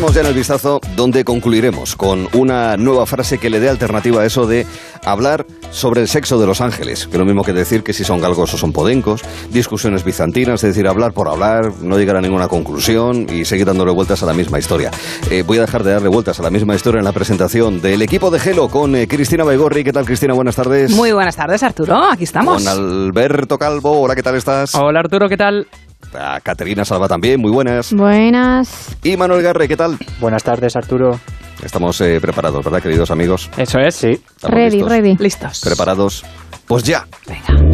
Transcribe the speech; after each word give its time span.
Entramos 0.00 0.14
ya 0.14 0.22
en 0.22 0.28
el 0.28 0.34
vistazo 0.34 0.80
donde 0.96 1.24
concluiremos 1.24 1.94
con 1.94 2.26
una 2.32 2.78
nueva 2.78 3.04
frase 3.04 3.36
que 3.36 3.50
le 3.50 3.60
dé 3.60 3.68
alternativa 3.68 4.22
a 4.22 4.24
eso 4.24 4.46
de 4.46 4.66
hablar 5.04 5.44
sobre 5.70 6.00
el 6.00 6.08
sexo 6.08 6.40
de 6.40 6.46
los 6.46 6.62
ángeles, 6.62 7.06
que 7.06 7.12
es 7.12 7.18
lo 7.18 7.26
mismo 7.26 7.44
que 7.44 7.52
decir 7.52 7.82
que 7.82 7.92
si 7.92 8.02
son 8.02 8.18
galgos 8.18 8.54
o 8.54 8.56
son 8.56 8.72
podencos, 8.72 9.20
discusiones 9.50 10.02
bizantinas, 10.02 10.64
es 10.64 10.70
decir, 10.70 10.88
hablar 10.88 11.12
por 11.12 11.28
hablar, 11.28 11.70
no 11.82 11.98
llegar 11.98 12.16
a 12.16 12.22
ninguna 12.22 12.48
conclusión 12.48 13.26
y 13.28 13.44
seguir 13.44 13.66
dándole 13.66 13.92
vueltas 13.92 14.22
a 14.22 14.26
la 14.26 14.32
misma 14.32 14.58
historia. 14.58 14.90
Eh, 15.30 15.44
voy 15.46 15.58
a 15.58 15.60
dejar 15.60 15.84
de 15.84 15.92
darle 15.92 16.08
vueltas 16.08 16.40
a 16.40 16.42
la 16.44 16.50
misma 16.50 16.74
historia 16.74 17.00
en 17.00 17.04
la 17.04 17.12
presentación 17.12 17.82
del 17.82 18.00
equipo 18.00 18.30
de 18.30 18.38
Gelo 18.38 18.68
con 18.68 18.96
eh, 18.96 19.06
Cristina 19.06 19.44
Baigorri. 19.44 19.84
¿Qué 19.84 19.92
tal, 19.92 20.06
Cristina? 20.06 20.32
Buenas 20.32 20.56
tardes. 20.56 20.92
Muy 20.92 21.12
buenas 21.12 21.36
tardes, 21.36 21.62
Arturo. 21.62 22.02
Aquí 22.10 22.24
estamos. 22.24 22.64
Con 22.64 22.72
Alberto 22.72 23.58
Calvo. 23.58 24.00
Hola, 24.00 24.14
¿qué 24.14 24.22
tal 24.22 24.36
estás? 24.36 24.74
Hola, 24.76 25.00
Arturo, 25.00 25.28
¿qué 25.28 25.36
tal? 25.36 25.66
A 26.14 26.40
Caterina 26.40 26.84
Salva 26.84 27.08
también, 27.08 27.40
muy 27.40 27.50
buenas. 27.50 27.92
Buenas. 27.92 28.96
Y 29.02 29.16
Manuel 29.16 29.42
Garre, 29.42 29.68
¿qué 29.68 29.76
tal? 29.76 29.96
Buenas 30.20 30.42
tardes, 30.42 30.74
Arturo. 30.76 31.18
Estamos 31.62 32.00
eh, 32.00 32.18
preparados, 32.20 32.64
¿verdad, 32.64 32.82
queridos 32.82 33.10
amigos? 33.10 33.50
Eso 33.56 33.78
es. 33.78 33.94
Sí. 33.94 34.08
¿Estamos 34.08 34.54
Ready, 34.56 34.70
listos? 34.76 34.90
ready. 34.92 35.16
Listos. 35.18 35.60
¿Preparados? 35.62 36.24
Pues 36.66 36.84
ya. 36.84 37.06
Alberto, 37.28 37.69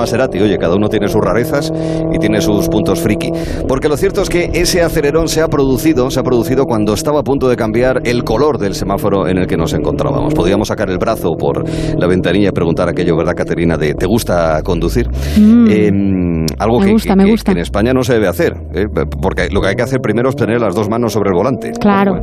Maserati. 0.00 0.40
Oye, 0.40 0.56
cada 0.58 0.74
uno 0.74 0.88
tiene 0.88 1.08
sus 1.08 1.20
rarezas 1.20 1.72
y 2.12 2.18
tiene 2.18 2.40
sus 2.40 2.68
puntos 2.68 3.00
friki. 3.00 3.30
Porque 3.68 3.88
lo 3.88 3.96
cierto 3.96 4.22
es 4.22 4.30
que 4.30 4.50
ese 4.54 4.82
acelerón 4.82 5.28
se 5.28 5.42
ha 5.42 5.48
producido, 5.48 6.10
se 6.10 6.20
ha 6.20 6.22
producido 6.22 6.64
cuando 6.64 6.94
estaba 6.94 7.20
a 7.20 7.22
punto 7.22 7.48
de 7.48 7.56
cambiar 7.56 8.00
el 8.04 8.24
color 8.24 8.58
del 8.58 8.74
semáforo 8.74 9.28
en 9.28 9.36
el 9.38 9.46
que 9.46 9.56
nos 9.56 9.72
encontrábamos. 9.74 10.32
Podíamos 10.34 10.68
sacar 10.68 10.88
el 10.90 10.98
brazo 10.98 11.30
por 11.38 11.64
la 11.98 12.06
ventanilla 12.06 12.48
y 12.48 12.52
preguntar 12.52 12.88
aquello, 12.88 13.16
¿verdad, 13.16 13.34
Caterina? 13.36 13.76
De 13.76 13.94
¿te 13.94 14.06
gusta 14.06 14.62
conducir? 14.64 15.08
Mm. 15.38 15.66
Eh, 15.70 15.90
algo 16.58 16.80
Me 16.80 16.86
que, 16.86 16.92
gusta, 16.92 17.10
que- 17.10 17.16
me 17.16 17.30
gusta. 17.30 17.52
que 17.52 17.58
en 17.58 17.62
España 17.62 17.92
no 17.92 18.02
se 18.02 18.14
debe 18.14 18.28
hacer, 18.28 18.54
¿eh? 18.74 18.86
porque 19.20 19.48
lo 19.50 19.60
que 19.60 19.68
hay 19.68 19.74
que 19.74 19.82
hacer 19.82 20.00
primero 20.00 20.30
es 20.30 20.36
tener 20.36 20.60
las 20.60 20.74
dos 20.74 20.88
manos 20.88 21.12
sobre 21.12 21.28
el 21.30 21.34
volante. 21.36 21.72
Claro. 21.80 22.14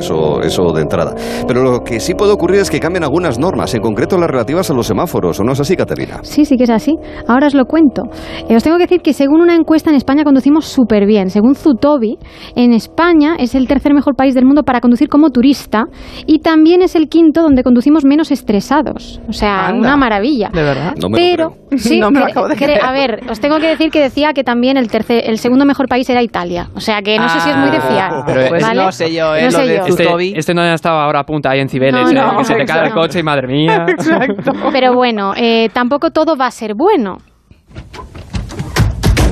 Eso, 0.00 0.40
eso 0.42 0.72
de 0.72 0.82
entrada. 0.82 1.14
Pero 1.46 1.62
lo 1.62 1.80
que 1.80 2.00
sí 2.00 2.14
puede 2.14 2.32
ocurrir 2.32 2.60
es 2.60 2.70
que 2.70 2.80
cambien 2.80 3.04
algunas 3.04 3.38
normas, 3.38 3.74
en 3.74 3.80
concreto 3.82 4.18
las 4.18 4.28
relativas 4.30 4.70
a 4.70 4.74
los 4.74 4.86
semáforos, 4.86 5.38
¿o 5.40 5.44
no 5.44 5.52
es 5.52 5.60
así, 5.60 5.76
Caterina? 5.76 6.18
Sí, 6.22 6.44
sí 6.44 6.56
que 6.56 6.64
es 6.64 6.70
así. 6.70 6.92
Ahora 7.28 7.46
os 7.46 7.54
lo 7.54 7.64
cuento. 7.66 8.02
Eh, 8.48 8.56
os 8.56 8.62
tengo 8.62 8.76
que 8.76 8.84
decir 8.84 9.00
que 9.00 9.12
según 9.12 9.40
una 9.40 9.54
encuesta 9.54 9.90
en 9.90 9.96
España 9.96 10.24
conducimos 10.24 10.66
súper 10.66 11.06
bien. 11.06 11.30
Según 11.30 11.54
Zutobi, 11.54 12.18
en 12.56 12.72
España 12.72 13.36
es 13.38 13.54
el 13.54 13.66
tercer 13.68 13.94
mejor 13.94 14.14
país 14.16 14.34
del 14.34 14.44
mundo 14.44 14.62
para 14.62 14.80
conducir 14.80 15.08
como 15.08 15.30
turista 15.30 15.84
y 16.26 16.40
también 16.40 16.82
es 16.82 16.96
el 16.96 17.08
quinto 17.08 17.42
donde 17.42 17.62
conducimos 17.62 18.04
menos 18.04 18.30
estresados. 18.30 19.20
O 19.28 19.32
sea, 19.32 19.68
Anda. 19.68 19.80
una 19.88 19.96
maravilla. 19.96 20.50
¿De 20.52 20.62
verdad? 20.62 20.94
No 21.00 21.08
me 21.08 21.18
lo 21.18 21.24
Pero, 21.26 21.50
creo. 21.68 21.78
sí, 21.78 22.00
No 22.00 22.10
me 22.10 22.20
lo 22.20 22.26
acabo 22.26 22.48
de 22.48 22.54
cre- 22.54 22.64
creer. 22.64 22.84
a 22.84 22.92
ver, 22.92 23.20
os 23.30 23.40
tengo 23.40 23.58
que 23.58 23.66
decir 23.68 23.90
que 23.90 24.00
decía 24.00 24.32
que 24.32 24.42
también 24.44 24.76
el 24.76 24.88
tercer, 24.90 25.22
el 25.28 25.38
segundo 25.38 25.64
mejor 25.64 25.88
país 25.88 26.08
era 26.10 26.22
Italia. 26.22 26.70
O 26.74 26.80
sea, 26.80 27.02
que 27.02 27.18
no 27.18 27.28
sé 27.28 27.40
si 27.40 27.50
es 27.50 27.56
muy 27.56 27.70
de 27.70 27.80
fiar. 27.80 28.10
Ah, 28.12 28.22
Pero, 28.26 28.48
pues 28.48 28.62
¿vale? 28.62 28.82
no 28.82 28.92
sé 28.92 29.12
yo, 29.12 29.34
¿eh? 29.36 29.40
No 29.42 29.50
lo 29.50 29.58
sé 29.58 29.66
de 29.66 29.76
yo. 29.76 29.84
Este, 29.90 30.04
Zutobi. 30.04 30.32
este 30.36 30.54
no 30.54 30.64
estaba 30.64 31.04
ahora 31.04 31.20
a 31.20 31.24
punta 31.26 31.50
ahí 31.50 31.60
en 31.60 31.68
Cibeles, 31.68 32.12
No, 32.12 32.32
¿eh? 32.32 32.36
que 32.38 32.44
se 32.44 32.54
te 32.54 32.64
cae 32.64 32.78
el 32.78 32.84
exacto. 32.86 33.00
coche 33.00 33.18
y 33.20 33.22
madre 33.22 33.46
mía. 33.46 33.86
Pero 34.72 34.94
bueno, 34.94 35.32
eh, 35.36 35.68
tampoco 35.72 36.10
todo 36.10 36.36
va 36.36 36.46
a 36.46 36.50
ser 36.50 36.74
bueno. 36.74 37.18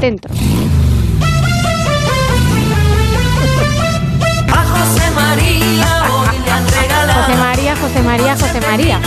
Dentro. 0.00 0.32
A 4.52 4.64
José 4.64 5.10
María 5.14 5.86
hoy 6.10 6.38
le 6.44 6.50
han 6.50 6.66
regalado. 6.68 7.22
José 7.22 7.36
María, 7.36 7.76
José 7.76 8.02
María, 8.02 8.32
José 8.36 8.60
María. 8.60 9.00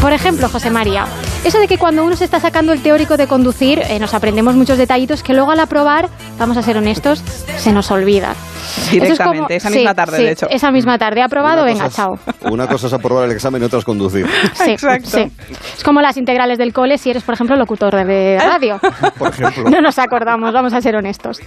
Por 0.00 0.12
ejemplo, 0.12 0.48
José 0.48 0.70
María, 0.70 1.06
eso 1.44 1.58
de 1.58 1.66
que 1.66 1.78
cuando 1.78 2.04
uno 2.04 2.14
se 2.14 2.24
está 2.24 2.38
sacando 2.40 2.72
el 2.72 2.82
teórico 2.82 3.16
de 3.16 3.26
conducir, 3.26 3.80
eh, 3.88 3.98
nos 3.98 4.14
aprendemos 4.14 4.54
muchos 4.54 4.78
detallitos 4.78 5.22
que 5.22 5.34
luego 5.34 5.50
al 5.50 5.60
aprobar, 5.60 6.08
vamos 6.38 6.56
a 6.56 6.62
ser 6.62 6.76
honestos, 6.76 7.18
se 7.56 7.72
nos 7.72 7.90
olvida. 7.90 8.34
Directamente, 8.90 9.56
esa 9.56 9.70
misma 9.70 9.94
tarde, 9.94 10.18
de 10.18 10.30
hecho. 10.32 10.46
Esa 10.50 10.70
misma 10.70 10.98
tarde. 10.98 11.22
Aprobado, 11.22 11.62
Una 11.62 11.72
venga, 11.72 11.84
cosa 11.84 11.96
chao. 11.96 12.18
Una 12.50 12.66
cosa 12.66 12.86
es 12.86 12.92
aprobar 12.92 13.24
el 13.26 13.32
examen 13.32 13.62
y 13.62 13.64
otra 13.64 13.78
es 13.78 13.84
conducir. 13.84 14.26
Sí, 14.54 14.70
Exacto. 14.72 15.08
sí. 15.08 15.30
Es 15.76 15.84
como 15.84 16.00
las 16.00 16.16
integrales 16.16 16.58
del 16.58 16.72
cole 16.72 16.98
si 16.98 17.10
eres, 17.10 17.22
por 17.22 17.34
ejemplo, 17.34 17.56
locutor 17.56 17.94
de 17.94 18.38
radio. 18.38 18.78
Por 19.18 19.30
ejemplo. 19.30 19.70
No 19.70 19.80
nos 19.80 19.98
acordamos, 19.98 20.52
vamos 20.52 20.72
a 20.72 20.80
ser 20.80 20.96
honestos. 20.96 21.40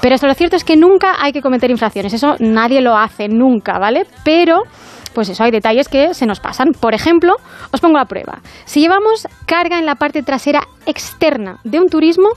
Pero 0.00 0.14
esto 0.14 0.26
lo 0.26 0.34
cierto 0.34 0.56
es 0.56 0.64
que 0.64 0.76
nunca 0.76 1.16
hay 1.20 1.32
que 1.32 1.40
cometer 1.40 1.70
infracciones. 1.70 2.12
Eso 2.12 2.36
nadie 2.40 2.80
lo 2.80 2.96
hace 2.96 3.28
nunca, 3.28 3.78
¿vale? 3.78 4.06
Pero, 4.24 4.62
pues 5.14 5.28
eso, 5.28 5.44
hay 5.44 5.50
detalles 5.50 5.88
que 5.88 6.14
se 6.14 6.26
nos 6.26 6.40
pasan. 6.40 6.72
Por 6.78 6.94
ejemplo, 6.94 7.36
os 7.70 7.80
pongo 7.80 7.98
a 7.98 8.04
prueba. 8.06 8.40
Si 8.64 8.80
llevamos 8.80 9.26
carga 9.46 9.78
en 9.78 9.86
la 9.86 9.94
parte 9.94 10.22
trasera 10.22 10.62
externa 10.86 11.58
de 11.64 11.80
un 11.80 11.88
turismo, 11.88 12.28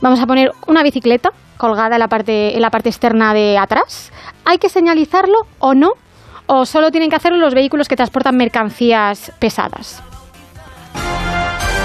vamos 0.00 0.20
a 0.20 0.26
poner 0.26 0.50
una 0.66 0.82
bicicleta 0.82 1.30
colgada 1.62 1.94
en 1.94 2.00
la 2.00 2.08
parte, 2.08 2.56
en 2.56 2.60
la 2.60 2.70
parte 2.70 2.88
externa 2.88 3.32
de 3.32 3.56
atrás. 3.56 4.10
¿Hay 4.44 4.58
que 4.58 4.68
señalizarlo 4.68 5.46
o 5.60 5.74
no? 5.74 5.92
¿O 6.46 6.66
solo 6.66 6.90
tienen 6.90 7.08
que 7.08 7.14
hacerlo 7.14 7.38
los 7.38 7.54
vehículos 7.54 7.86
que 7.86 7.94
transportan 7.94 8.36
mercancías 8.36 9.30
pesadas? 9.38 10.02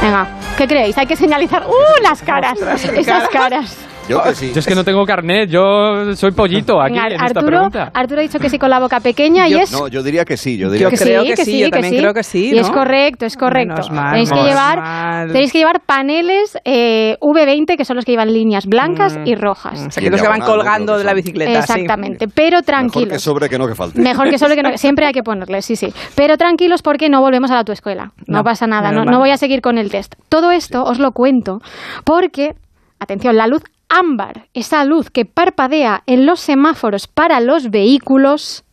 Venga, 0.01 0.27
¿qué 0.57 0.67
creéis? 0.67 0.97
Hay 0.97 1.05
que 1.05 1.15
señalizar. 1.15 1.63
¡Uh, 1.67 2.01
las 2.01 2.23
caras! 2.23 2.59
Esas 2.95 3.29
caras. 3.29 3.86
Yo 4.07 4.23
que 4.23 4.35
sí. 4.35 4.51
Yo 4.53 4.59
es 4.59 4.66
que 4.68 4.75
no 4.75 4.84
tengo 4.84 5.06
carnet, 5.06 5.50
yo 5.50 6.16
soy 6.16 6.31
pollito 6.31 6.81
aquí 6.81 6.94
Venga, 6.94 7.07
en 7.07 7.12
esta 7.13 7.25
Arturo, 7.25 7.45
pregunta. 7.47 7.91
Arturo 7.94 8.19
ha 8.19 8.23
dicho 8.23 8.40
que 8.40 8.50
sí 8.50 8.57
con 8.57 8.69
la 8.69 8.79
boca 8.79 9.00
pequeña 9.00 9.47
y 9.47 9.51
Yo- 9.51 9.59
es... 9.59 9.72
No, 9.72 9.88
yo 9.88 10.01
diría 10.03 10.23
que 10.25 10.38
sí, 10.38 10.57
yo 10.57 10.69
diría 10.69 10.85
Yo 10.88 10.90
que 10.91 10.97
sí. 10.97 11.03
creo 11.03 11.23
que 11.23 11.35
sí, 11.38 11.59
yo 11.59 11.69
también 11.69 11.97
creo 11.97 12.13
que 12.13 12.23
sí, 12.23 12.51
Y 12.53 12.57
es 12.57 12.68
¿no? 12.69 12.73
correcto, 12.73 13.25
es 13.25 13.35
correcto. 13.35 13.81
Mal, 13.91 14.12
tenéis, 14.12 14.31
que 14.31 14.44
llevar, 14.44 14.79
mal. 14.79 15.28
tenéis 15.31 15.51
que 15.51 15.57
llevar 15.59 15.81
paneles 15.85 16.57
eh, 16.63 17.18
V20, 17.22 17.75
que 17.78 17.85
son 17.85 17.95
los 17.97 18.06
que 18.06 18.12
llevan 18.13 18.31
líneas 18.34 18.66
blancas 18.66 19.18
y 19.25 19.35
rojas. 19.35 19.85
O 19.88 19.91
sea, 19.91 20.01
que 20.01 20.09
los 20.09 20.22
que 20.22 20.28
van 20.28 20.39
¿no? 20.39 20.45
colgando 20.45 20.94
que 20.94 21.00
de 21.00 21.03
la 21.03 21.13
bicicleta. 21.13 21.62
sí. 21.63 21.74
Exactamente, 21.74 22.28
pero 22.28 22.57
Mejor 22.57 22.62
que 22.62 22.66
tranquilos. 22.66 23.22
sobre 23.22 23.50
que 23.50 23.57
no 23.57 23.68
que 23.68 23.75
falte. 23.75 24.01
Mejor 24.07 24.29
que 24.29 24.38
solo 24.38 24.56
que 24.56 24.63
no, 24.63 24.69
siempre 24.78 25.06
hay 25.06 25.13
que 25.13 25.24
ponerle, 25.24 25.62
sí, 25.62 25.75
sí. 25.75 25.94
Pero 26.16 26.38
tranquilos 26.38 26.81
porque 26.81 27.09
no 27.09 27.19
volvemos 27.22 27.51
a 27.51 27.56
la 27.56 27.59
autoescuela. 27.59 28.12
No, 28.28 28.38
No, 28.38 28.44
pasa 28.44 28.68
nada, 28.68 28.91
no, 28.91 29.03
no 29.03 29.19
voy 29.19 29.31
a 29.31 29.38
seguir 29.38 29.62
con 29.62 29.78
el 29.78 29.89
test. 29.91 30.16
Todo 30.29 30.51
esto 30.51 30.84
os 30.84 31.00
lo 31.00 31.12
cuento 31.12 31.59
porque, 32.06 32.51
atención, 33.00 33.35
la 33.35 33.47
luz 33.47 33.63
ámbar, 33.89 34.47
esa 34.53 34.83
luz 34.85 35.09
que 35.09 35.25
parpadea 35.25 36.03
en 36.05 36.25
los 36.25 36.39
semáforos 36.39 37.07
para 37.07 37.39
los 37.39 37.69
vehículos, 37.69 38.63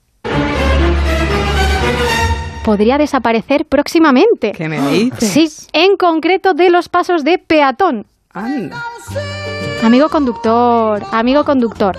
podría 2.64 2.98
desaparecer 2.98 3.66
próximamente. 3.66 4.52
¿Qué 4.52 4.68
me 4.68 4.80
dices? 4.90 5.30
Sí, 5.30 5.68
en 5.72 5.96
concreto 5.96 6.54
de 6.54 6.70
los 6.70 6.88
pasos 6.88 7.22
de 7.22 7.38
peatón. 7.38 8.06
Anda. 8.32 8.82
Amigo 9.82 10.08
conductor, 10.08 11.02
amigo 11.12 11.44
conductor. 11.44 11.96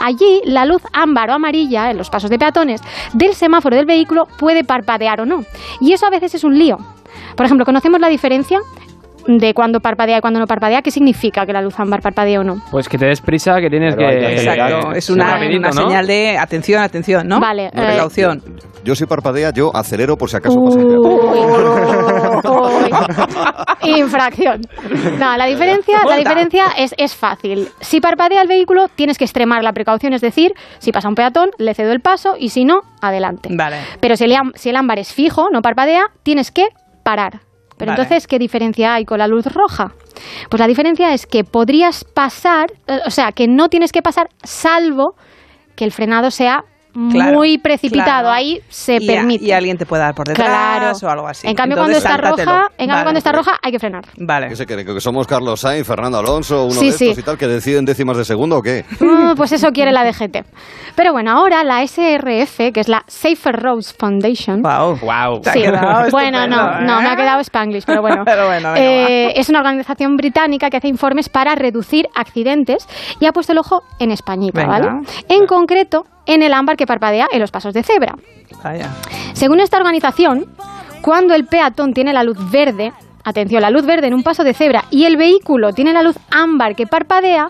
Allí 0.00 0.40
la 0.44 0.64
luz 0.64 0.82
ámbar 0.92 1.30
o 1.30 1.34
amarilla 1.34 1.90
en 1.90 1.98
los 1.98 2.10
pasos 2.10 2.30
de 2.30 2.38
peatones 2.38 2.80
del 3.12 3.34
semáforo 3.34 3.76
del 3.76 3.86
vehículo 3.86 4.26
puede 4.38 4.64
parpadear 4.64 5.20
o 5.20 5.26
no. 5.26 5.44
Y 5.80 5.92
eso 5.92 6.06
a 6.06 6.10
veces 6.10 6.34
es 6.34 6.44
un 6.44 6.58
lío. 6.58 6.78
Por 7.36 7.44
ejemplo, 7.44 7.66
¿conocemos 7.66 8.00
la 8.00 8.08
diferencia 8.08 8.60
de 9.26 9.54
cuando 9.54 9.80
parpadea 9.80 10.18
y 10.18 10.20
cuando 10.20 10.40
no 10.40 10.46
parpadea? 10.46 10.82
¿Qué 10.82 10.90
significa 10.90 11.44
que 11.46 11.52
la 11.52 11.60
luz 11.62 11.78
ámbar 11.78 12.00
parpadea 12.00 12.40
o 12.40 12.44
no? 12.44 12.56
Pues 12.70 12.88
que 12.88 12.98
te 12.98 13.06
des 13.06 13.20
prisa, 13.20 13.60
que 13.60 13.68
tienes 13.70 13.96
hay 13.98 14.18
que... 14.36 14.96
Es 14.96 15.10
una, 15.10 15.32
rapidito, 15.34 15.58
una 15.58 15.68
¿no? 15.70 15.82
señal 15.82 16.06
de 16.06 16.38
atención, 16.38 16.82
atención, 16.82 17.26
¿no? 17.28 17.40
Vale, 17.40 17.70
De 17.74 17.82
eh, 17.82 17.86
precaución. 17.86 18.42
Yo 18.84 18.94
si 18.94 19.04
parpadea, 19.04 19.50
yo 19.52 19.74
acelero 19.74 20.16
por 20.16 20.30
si 20.30 20.36
acaso 20.36 20.60
pasa 20.62 20.78
Uy, 20.78 20.84
uy. 22.44 22.90
Infracción. 24.00 24.60
No, 25.18 25.36
la 25.36 25.46
diferencia, 25.46 25.98
la 26.08 26.16
diferencia 26.16 26.66
es, 26.76 26.94
es 26.96 27.14
fácil. 27.14 27.68
Si 27.80 28.00
parpadea 28.00 28.42
el 28.42 28.48
vehículo, 28.48 28.86
tienes 28.94 29.18
que 29.18 29.24
extremar 29.24 29.62
la 29.64 29.72
precaución, 29.72 30.12
es 30.12 30.20
decir, 30.20 30.52
si 30.78 30.92
pasa 30.92 31.08
un 31.08 31.14
peatón, 31.14 31.50
le 31.58 31.74
cedo 31.74 31.92
el 31.92 32.00
paso 32.00 32.34
y 32.38 32.50
si 32.50 32.64
no, 32.64 32.80
adelante. 33.00 33.48
Vale. 33.52 33.78
Pero 34.00 34.16
si 34.16 34.24
el, 34.24 34.34
am- 34.36 34.52
si 34.54 34.70
el 34.70 34.76
ámbar 34.76 34.98
es 34.98 35.12
fijo, 35.12 35.48
no 35.52 35.62
parpadea, 35.62 36.06
tienes 36.22 36.50
que 36.50 36.66
parar. 37.02 37.40
Pero 37.76 37.90
Vale. 37.90 38.02
entonces, 38.02 38.26
¿qué 38.26 38.38
diferencia 38.38 38.94
hay 38.94 39.04
con 39.04 39.18
la 39.18 39.26
luz 39.26 39.46
roja? 39.46 39.92
Pues 40.48 40.60
la 40.60 40.66
diferencia 40.66 41.12
es 41.12 41.26
que 41.26 41.44
podrías 41.44 42.04
pasar, 42.04 42.72
eh, 42.86 43.00
o 43.06 43.10
sea, 43.10 43.32
que 43.32 43.46
no 43.48 43.68
tienes 43.68 43.92
que 43.92 44.02
pasar 44.02 44.28
salvo 44.42 45.14
que 45.76 45.84
el 45.84 45.92
frenado 45.92 46.30
sea 46.30 46.64
Claro, 47.10 47.32
muy 47.34 47.58
precipitado. 47.58 48.04
claro. 48.04 48.30
Ahí 48.30 48.60
se 48.68 48.94
Y 49.00 49.08
a- 49.08 49.14
permite. 49.14 49.44
Y 49.44 49.52
alguien 49.52 49.76
te 49.76 49.86
puede 49.86 50.02
dar 50.02 50.14
por 50.14 50.26
detrás 50.28 50.48
Claro. 50.48 50.92
o 51.02 51.08
algo 51.10 51.28
así. 51.28 51.46
En 51.46 51.54
cambio, 51.54 51.76
Entonces, 51.76 52.02
cuando 52.02 52.16
está 52.26 52.30
roja, 52.44 52.66
en 52.70 52.76
cambio, 52.76 52.94
Vale. 52.94 53.02
cuando 53.04 53.18
está 53.18 53.32
roja, 53.32 53.58
hay 53.62 53.72
que 53.72 53.78
frenar. 53.78 54.04
Vale. 54.18 54.48
¿Qué 54.48 54.56
se 54.56 54.66
cree? 54.66 54.84
¿Que 54.84 55.00
somos 55.00 55.26
Carlos 55.26 55.60
Sainz, 55.60 55.86
Fernando 55.86 56.18
Alonso, 56.18 56.64
uno 56.64 56.72
Sí, 56.72 56.86
de 56.86 56.88
estos 56.90 57.14
sí. 57.14 57.20
y 57.20 57.22
tal, 57.22 57.36
que 57.38 57.46
deciden 57.46 57.84
décimas 57.84 58.16
de 58.16 58.24
segundo 58.24 58.58
o 58.58 58.62
qué? 58.62 58.84
Mm, 59.00 59.34
pues 59.36 59.52
eso 59.52 59.70
quiere 59.72 59.92
la 59.92 60.04
DGT. 60.04 60.44
Pero 60.94 61.12
bueno, 61.12 61.30
ahora 61.32 61.62
la 61.64 61.82
SRF, 61.82 62.72
que 62.72 62.80
es 62.80 62.88
la 62.88 63.02
Safer 63.06 63.54
Roads 63.60 63.94
Foundation, 63.98 64.62
Wow. 64.62 64.98
Wow. 65.00 65.40
Sí. 65.52 65.60
Bueno, 65.60 65.80
no, 65.80 66.00
estupendo, 66.06 66.46
no, 66.86 67.00
me 67.02 67.08
ha 67.08 67.12
¿eh? 67.12 67.16
quedado 67.16 67.40
Spanglish, 67.40 67.84
pero 67.84 68.00
bueno. 68.00 68.22
Pero 68.24 68.46
bueno, 68.46 68.72
venga, 68.72 68.80
Eh, 68.80 69.32
es 69.36 69.48
una 69.48 69.58
organización 69.60 70.16
británica 70.16 70.70
que 70.70 70.76
hace 70.78 70.88
informes 70.88 71.28
para 71.28 71.54
reducir 71.54 72.06
accidentes 72.14 72.86
y 73.20 73.26
ha 73.26 73.32
puesto 73.32 73.52
el 73.52 73.58
ojo 73.58 73.82
en 73.98 74.10
Españita, 74.10 74.60
Venga. 74.62 74.78
¿vale? 74.78 75.06
En 75.28 75.46
concreto, 75.46 76.04
en 76.26 76.42
el 76.42 76.52
ámbar 76.52 76.76
que 76.76 76.86
parpadea 76.86 77.28
en 77.30 77.40
los 77.40 77.50
pasos 77.50 77.72
de 77.74 77.82
cebra. 77.82 78.16
Vaya. 78.62 78.90
Según 79.32 79.60
esta 79.60 79.76
organización, 79.76 80.46
cuando 81.00 81.34
el 81.34 81.46
peatón 81.46 81.94
tiene 81.94 82.12
la 82.12 82.24
luz 82.24 82.38
verde, 82.50 82.92
atención, 83.24 83.62
la 83.62 83.70
luz 83.70 83.84
verde 83.86 84.08
en 84.08 84.14
un 84.14 84.22
paso 84.22 84.44
de 84.44 84.54
cebra 84.54 84.84
y 84.90 85.04
el 85.04 85.16
vehículo 85.16 85.72
tiene 85.72 85.92
la 85.92 86.02
luz 86.02 86.16
ámbar 86.30 86.74
que 86.74 86.86
parpadea, 86.86 87.48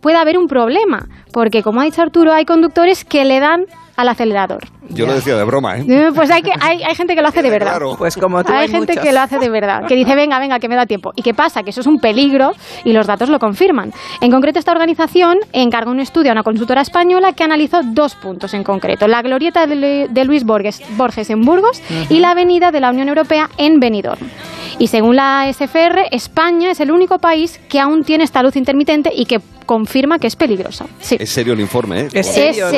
puede 0.00 0.16
haber 0.16 0.38
un 0.38 0.48
problema, 0.48 1.06
porque 1.32 1.62
como 1.62 1.80
ha 1.80 1.84
dicho 1.84 2.02
Arturo, 2.02 2.32
hay 2.32 2.44
conductores 2.44 3.04
que 3.04 3.24
le 3.24 3.40
dan 3.40 3.66
al 3.96 4.08
acelerador. 4.08 4.64
Yo 4.90 5.06
lo 5.06 5.14
decía 5.14 5.36
de 5.36 5.44
broma, 5.44 5.78
¿eh? 5.78 6.10
Pues 6.14 6.30
hay, 6.30 6.42
que, 6.42 6.52
hay, 6.60 6.82
hay 6.82 6.94
gente 6.94 7.14
que 7.14 7.22
lo 7.22 7.28
hace 7.28 7.42
de 7.42 7.50
verdad. 7.50 7.70
Claro. 7.70 7.94
Pues 7.96 8.16
como 8.16 8.42
tú 8.44 8.52
Hay 8.52 8.64
hay 8.64 8.68
gente 8.68 8.96
que 8.96 9.12
lo 9.12 9.20
hace 9.20 9.38
de 9.38 9.48
verdad, 9.48 9.86
que 9.86 9.94
dice, 9.94 10.14
venga, 10.14 10.38
venga, 10.38 10.58
que 10.58 10.68
me 10.68 10.76
da 10.76 10.86
tiempo. 10.86 11.12
¿Y 11.16 11.22
qué 11.22 11.34
pasa? 11.34 11.62
Que 11.62 11.70
eso 11.70 11.80
es 11.80 11.86
un 11.86 11.98
peligro 11.98 12.52
y 12.84 12.92
los 12.92 13.06
datos 13.06 13.28
lo 13.28 13.38
confirman. 13.38 13.92
En 14.20 14.30
concreto, 14.30 14.58
esta 14.58 14.72
organización 14.72 15.38
encargó 15.52 15.90
un 15.90 16.00
estudio 16.00 16.30
a 16.30 16.32
una 16.32 16.42
consultora 16.42 16.82
española 16.82 17.32
que 17.32 17.44
analizó 17.44 17.80
dos 17.82 18.14
puntos 18.14 18.54
en 18.54 18.62
concreto. 18.62 19.06
La 19.08 19.22
glorieta 19.22 19.66
de, 19.66 20.08
de 20.10 20.24
Luis 20.24 20.44
Borges, 20.44 20.82
Borges 20.96 21.30
en 21.30 21.40
Burgos 21.40 21.82
y 22.08 22.18
la 22.18 22.32
avenida 22.32 22.70
de 22.70 22.80
la 22.80 22.90
Unión 22.90 23.08
Europea 23.08 23.48
en 23.56 23.80
Benidorm. 23.80 24.28
Y 24.78 24.88
según 24.88 25.16
la 25.16 25.50
SFR, 25.52 26.08
España 26.10 26.70
es 26.70 26.80
el 26.80 26.90
único 26.90 27.18
país 27.18 27.60
que 27.68 27.80
aún 27.80 28.04
tiene 28.04 28.24
esta 28.24 28.42
luz 28.42 28.56
intermitente 28.56 29.10
y 29.14 29.26
que 29.26 29.40
confirma 29.64 30.18
que 30.18 30.26
es 30.26 30.36
peligrosa. 30.36 30.86
Sí. 31.00 31.16
Es 31.18 31.30
serio 31.30 31.54
el 31.54 31.60
informe, 31.60 32.02
¿eh? 32.02 32.08
Es 32.12 32.26
serio, 32.26 32.66
¿no? 32.66 32.70
Es 32.70 32.74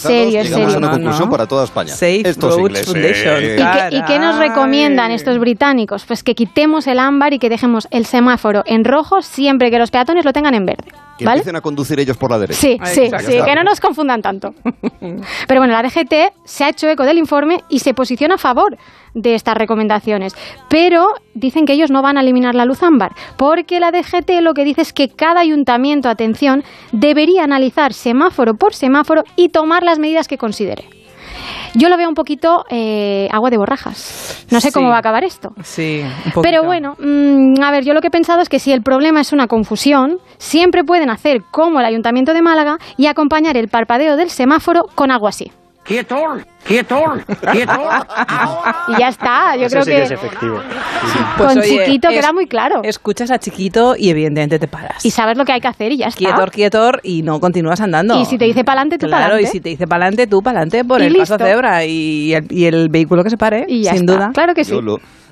serio, 0.00 0.40
es 0.40 0.52
a 0.52 0.54
serio. 0.54 0.78
una 0.78 0.90
conclusión 0.90 1.26
no. 1.26 1.30
para 1.30 1.46
toda 1.46 1.64
España. 1.64 1.92
Safe 1.94 2.28
Estos 2.28 2.56
Roads 2.56 2.88
ingleses. 2.88 2.92
Foundation. 2.92 3.44
¿Y 3.44 3.90
qué, 3.90 3.96
y 3.96 4.04
qué 4.04 4.18
nos 4.18 4.38
recomiendan 4.38 5.10
estos 5.12 5.38
británicos? 5.38 6.04
Pues 6.04 6.22
que 6.22 6.34
quitemos 6.34 6.86
el 6.86 6.98
ámbar 6.98 7.32
y 7.32 7.38
que 7.38 7.48
dejemos 7.48 7.88
el 7.90 8.06
semáforo 8.06 8.62
en 8.66 8.84
rojo 8.84 9.22
siempre 9.22 9.70
que 9.70 9.78
los 9.78 9.90
peatones 9.90 10.24
lo 10.24 10.32
tengan 10.32 10.54
en 10.54 10.66
verde. 10.66 10.92
Que 11.18 11.24
¿Vale? 11.24 11.38
empiecen 11.38 11.56
a 11.56 11.60
conducir 11.60 12.00
ellos 12.00 12.16
por 12.16 12.30
la 12.30 12.38
derecha. 12.38 12.60
Sí, 12.60 12.76
Ahí 12.80 12.94
sí, 12.94 13.10
sí, 13.20 13.38
que 13.44 13.54
no 13.54 13.62
nos 13.62 13.80
confundan 13.80 14.20
tanto. 14.20 14.54
Pero 15.48 15.60
bueno, 15.60 15.72
la 15.72 15.82
DGT 15.82 16.34
se 16.44 16.64
ha 16.64 16.68
hecho 16.68 16.88
eco 16.88 17.04
del 17.04 17.18
informe 17.18 17.62
y 17.68 17.78
se 17.80 17.94
posiciona 17.94 18.34
a 18.34 18.38
favor 18.38 18.76
de 19.14 19.34
estas 19.34 19.56
recomendaciones. 19.56 20.34
Pero 20.68 21.06
dicen 21.34 21.66
que 21.66 21.72
ellos 21.72 21.90
no 21.90 22.02
van 22.02 22.18
a 22.18 22.20
eliminar 22.20 22.54
la 22.54 22.64
luz 22.64 22.82
ámbar, 22.82 23.12
porque 23.36 23.80
la 23.80 23.92
DGT 23.92 24.40
lo 24.40 24.54
que 24.54 24.64
dice 24.64 24.82
es 24.82 24.92
que 24.92 25.08
cada 25.08 25.40
ayuntamiento, 25.40 26.08
atención, 26.08 26.64
debería 26.92 27.44
analizar 27.44 27.92
semáforo 27.92 28.54
por 28.54 28.74
semáforo 28.74 29.22
y 29.36 29.50
tomar 29.50 29.82
las 29.82 29.98
medidas 29.98 30.26
que 30.26 30.38
considere. 30.38 31.03
Yo 31.74 31.88
lo 31.88 31.96
veo 31.96 32.08
un 32.08 32.14
poquito 32.14 32.64
eh, 32.70 33.28
agua 33.32 33.50
de 33.50 33.56
borrajas. 33.56 34.46
No 34.50 34.60
sé 34.60 34.68
Sí. 34.68 34.74
cómo 34.74 34.88
va 34.90 34.96
a 34.96 34.98
acabar 35.00 35.24
esto. 35.24 35.52
Sí, 35.62 36.02
un. 36.32 36.42
Pero 36.42 36.62
bueno, 36.64 36.96
mm, 36.98 37.60
a 37.62 37.70
ver, 37.70 37.84
yo 37.84 37.94
lo 37.94 38.00
que 38.00 38.08
he 38.08 38.10
pensado 38.10 38.40
es 38.40 38.48
que 38.48 38.58
si 38.58 38.72
el 38.72 38.82
problema 38.82 39.20
es 39.20 39.32
una 39.32 39.46
confusión, 39.48 40.18
siempre 40.38 40.84
pueden 40.84 41.10
hacer 41.10 41.42
como 41.50 41.80
el 41.80 41.86
Ayuntamiento 41.86 42.32
de 42.32 42.42
Málaga 42.42 42.78
y 42.96 43.06
acompañar 43.06 43.56
el 43.56 43.68
parpadeo 43.68 44.16
del 44.16 44.30
semáforo 44.30 44.86
con 44.94 45.10
algo 45.10 45.26
así. 45.28 45.50
¡Quieto! 45.84 46.16
¡Quieto! 46.66 46.96
¡Quieto! 47.52 47.72
Y 48.88 48.98
ya 48.98 49.08
está, 49.08 49.54
yo 49.56 49.66
Eso 49.66 49.72
creo 49.80 49.84
sí 49.84 49.90
que, 49.90 49.96
que 49.96 50.02
es 50.02 50.10
efectivo. 50.10 50.58
con 51.38 51.58
oye, 51.58 51.84
chiquito 51.84 52.08
es- 52.08 52.14
queda 52.20 52.32
muy 52.32 52.46
claro. 52.46 52.80
Escuchas 52.82 53.30
a 53.30 53.38
chiquito 53.38 53.94
y 53.98 54.10
evidentemente 54.10 54.58
te 54.58 54.66
paras. 54.68 55.04
Y 55.04 55.10
sabes 55.10 55.36
lo 55.38 55.44
que 55.44 55.52
hay 55.52 55.60
que 55.60 55.68
hacer 55.68 55.92
y 55.92 55.98
ya 55.98 56.06
está. 56.06 56.18
Quietor, 56.18 56.50
quietor 56.50 57.00
y 57.02 57.22
no 57.22 57.38
continúas 57.40 57.80
andando. 57.80 58.18
Y 58.20 58.24
si 58.24 58.38
te 58.38 58.44
dice 58.46 58.64
pa'lante, 58.64 58.96
tú 58.98 59.06
Claro, 59.06 59.24
pa'lante. 59.24 59.42
y 59.44 59.46
si 59.46 59.60
te 59.60 59.68
dice 59.70 59.86
pa'lante, 59.86 60.26
tú 60.26 60.40
pa'lante 60.42 60.84
por 60.84 61.00
Y 61.02 61.06
el 61.06 61.16
paso 61.16 61.34
listo. 61.34 61.44
cebra 61.46 61.84
y 61.84 62.34
el, 62.34 62.46
y 62.50 62.64
el 62.66 62.88
vehículo 62.88 63.22
que 63.24 63.30
se 63.30 63.36
pare, 63.36 63.64
Y 63.68 63.82
ya 63.82 63.92
sin 63.92 64.00
está. 64.02 64.12
duda. 64.14 64.30
Claro 64.34 64.54
que 64.54 64.64
sí. 64.64 64.72
Yo 64.72 64.80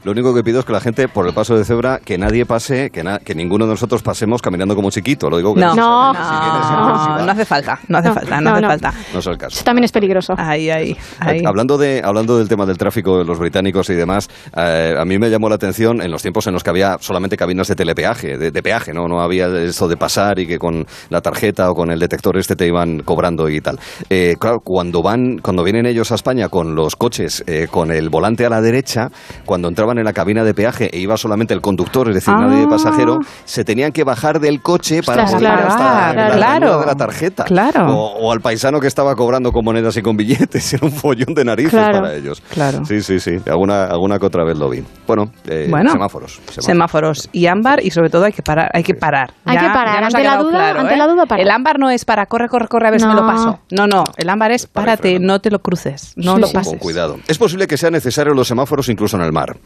lo, 0.05 0.13
único 0.13 0.35
que 0.35 0.43
pido 0.43 0.61
es 0.61 0.65
que 0.65 0.73
la 0.73 0.81
gente, 0.81 1.09
por 1.09 1.27
el 1.27 1.35
paso 1.35 1.57
de 1.57 1.65
cebra, 1.65 1.99
que 2.05 2.19
nadie 2.19 2.45
pase, 2.47 2.91
que, 2.91 3.03
na- 3.03 3.19
que 3.19 3.35
ninguno 3.35 3.67
de 3.67 3.73
nosotros 3.73 4.03
pasemos 4.03 4.43
caminando 4.43 4.75
como 4.75 4.91
chiquito. 4.91 5.29
Lo 5.31 5.37
digo 5.37 5.55
que 5.55 5.61
No, 5.61 5.75
No. 5.75 6.13
no, 6.13 7.31
hace 7.31 7.45
falta, 7.45 7.79
no 7.89 7.99
hace 7.99 8.09
No, 8.09 8.15
falta, 8.15 8.41
no, 8.41 8.43
no, 8.43 8.51
hace 8.57 8.63
no. 8.63 8.69
falta. 8.69 8.95
No 9.13 9.19
es 9.21 9.27
el 9.27 9.39
caso. 9.39 9.55
Eso 9.57 9.65
también 9.65 9.85
es 9.85 9.93
peligroso. 9.93 10.35
Ahí, 10.37 10.71
ahí, 10.71 10.97
ahí. 11.21 11.43
Hablando, 11.47 11.79
de, 11.79 12.03
hablando 12.05 12.39
del 12.39 12.49
tema 12.49 12.67
del 12.67 12.79
tráfico 12.79 13.19
de 13.19 13.25
los 13.25 13.39
británicos 13.39 13.89
y 13.91 13.95
demás, 13.95 14.29
eh, 14.57 14.95
a 14.99 15.05
mí 15.05 15.19
me 15.19 15.31
llamó 15.31 15.49
la 15.49 15.55
atención 15.57 16.01
en 16.03 16.11
los 16.11 16.23
tiempos 16.23 16.47
en 16.47 16.53
los 16.55 16.63
que 16.65 16.71
había 16.71 16.97
solamente 17.01 17.37
cabinas 17.37 17.69
de 17.69 17.75
telepeaje, 17.75 18.37
de, 18.39 18.51
de 18.51 18.63
peaje, 18.63 18.93
¿no? 18.93 19.07
No 19.09 19.21
había 19.21 19.47
eso 19.49 19.89
de 19.89 19.97
pasar 19.97 20.39
y 20.39 20.47
que 20.47 20.59
con 20.59 20.87
la 21.11 21.21
tarjeta 21.21 21.71
o 21.71 21.75
con 21.75 21.91
el 21.91 21.99
detector 21.99 22.37
este 22.37 22.57
te 22.57 22.67
iban 22.67 23.01
cobrando 23.01 23.49
y 23.49 23.61
tal. 23.61 23.79
Eh, 24.11 24.37
claro, 24.39 24.61
cuando 24.65 25.03
van, 25.03 25.39
cuando 25.43 25.63
vienen 25.65 25.87
ellos 25.87 26.13
a 26.13 26.15
España 26.17 26.49
con 26.49 26.75
los 26.75 26.97
coches, 26.97 27.43
eh, 27.47 27.69
con 27.71 27.91
el 27.91 28.09
volante 28.11 28.45
a 28.47 28.49
la 28.51 28.61
derecha, 28.61 29.09
cuando 29.45 29.69
entraban 29.69 29.92
en 29.99 30.05
la 30.05 30.13
cabina 30.13 30.45
de 30.45 30.55
peaje 30.55 30.91
e 30.93 30.99
iba 31.01 31.17
solamente 31.17 31.55
el 31.55 31.61
conductor, 31.61 32.09
es 32.09 32.15
decir, 32.15 32.35
nadie 32.35 32.59
de 32.59 32.65
Ah. 32.65 32.69
pasajero, 32.71 33.19
se 33.45 33.65
tenían 33.65 33.93
que 33.93 34.05
bajar 34.05 34.41
del 34.41 34.63
coche 34.63 35.03
para 35.03 35.25
Ostras, 35.25 35.41
poder 35.43 35.53
claro, 35.55 35.69
gastar 35.69 36.15
claro, 36.15 36.29
la 36.31 36.37
claro. 36.37 36.67
ayuda 36.67 36.81
de 36.81 36.87
la 36.87 36.95
tarjeta. 36.97 37.45
Claro. 37.45 37.87
O, 37.95 38.19
o 38.27 38.33
al 38.33 38.41
paisano 38.41 38.81
que 38.81 38.87
estaba 38.87 39.15
cobrando 39.17 39.53
con 39.53 39.65
monedas 39.65 39.97
y 39.97 40.03
con 40.03 40.17
billetes. 40.17 40.73
Era 40.75 40.87
un 40.87 40.93
follón 40.93 41.35
de 41.35 41.45
narices 41.45 41.73
Claro. 41.73 42.01
para 42.01 42.15
ellos. 42.15 42.43
Claro. 42.51 42.85
Sí, 42.85 43.03
sí, 43.03 43.21
sí. 43.21 43.39
Alguna, 43.47 43.85
alguna 43.85 44.19
que 44.19 44.27
otra 44.27 44.45
vez 44.45 44.57
lo 44.59 44.69
vi. 44.71 44.83
Bueno, 45.07 45.31
eh, 45.47 45.67
Bueno. 45.71 45.91
semáforos. 45.93 46.33
semáforos. 46.49 46.65
Semáforos 46.65 47.29
y 47.33 47.47
ámbar 47.47 47.85
y 47.85 47.91
sobre 47.91 48.11
todo 48.11 48.25
hay 48.25 48.33
que 48.33 48.43
parar, 48.43 48.71
hay 48.73 48.83
que 48.83 48.95
parar. 48.95 49.33
Hay 49.45 49.57
que 49.59 49.67
parar. 49.67 50.05
Ante 50.05 50.13
la 50.13 50.19
quedado 50.23 50.45
duda- 50.45 50.59
claro, 50.59 50.81
ante 50.81 50.95
¿eh? 50.95 50.97
la 50.97 51.07
duda. 51.07 51.25
El 51.39 51.51
ámbar 51.51 51.79
no 51.79 51.91
es 51.91 52.05
para 52.05 52.27
corre, 52.27 52.49
corre, 52.49 52.69
corre 52.69 52.89
a 52.89 52.91
ver 52.91 53.01
si 53.01 53.07
me 53.07 53.15
lo 53.15 53.27
paso. 53.27 53.61
No, 53.71 53.87
no, 53.87 54.05
el 54.17 54.29
ámbar 54.29 54.53
es 54.53 54.67
párate, 54.67 55.19
no 55.21 55.41
te 55.41 55.51
lo 55.51 55.61
cruces, 55.61 56.13
no 56.17 56.35
Sí, 56.37 56.41
lo 56.41 56.47
sí. 56.49 56.55
pases. 56.55 56.71
Con 56.73 56.79
cuidado. 56.79 57.17
Es 57.29 57.39
posible 57.39 57.67
que 57.67 57.77
sean 57.77 57.93
necesarios 57.93 58.35
los 58.37 58.49
semáforos 58.49 58.89
incluso 58.89 59.17
en 59.17 59.23
el 59.23 59.33
mar. 59.33 59.57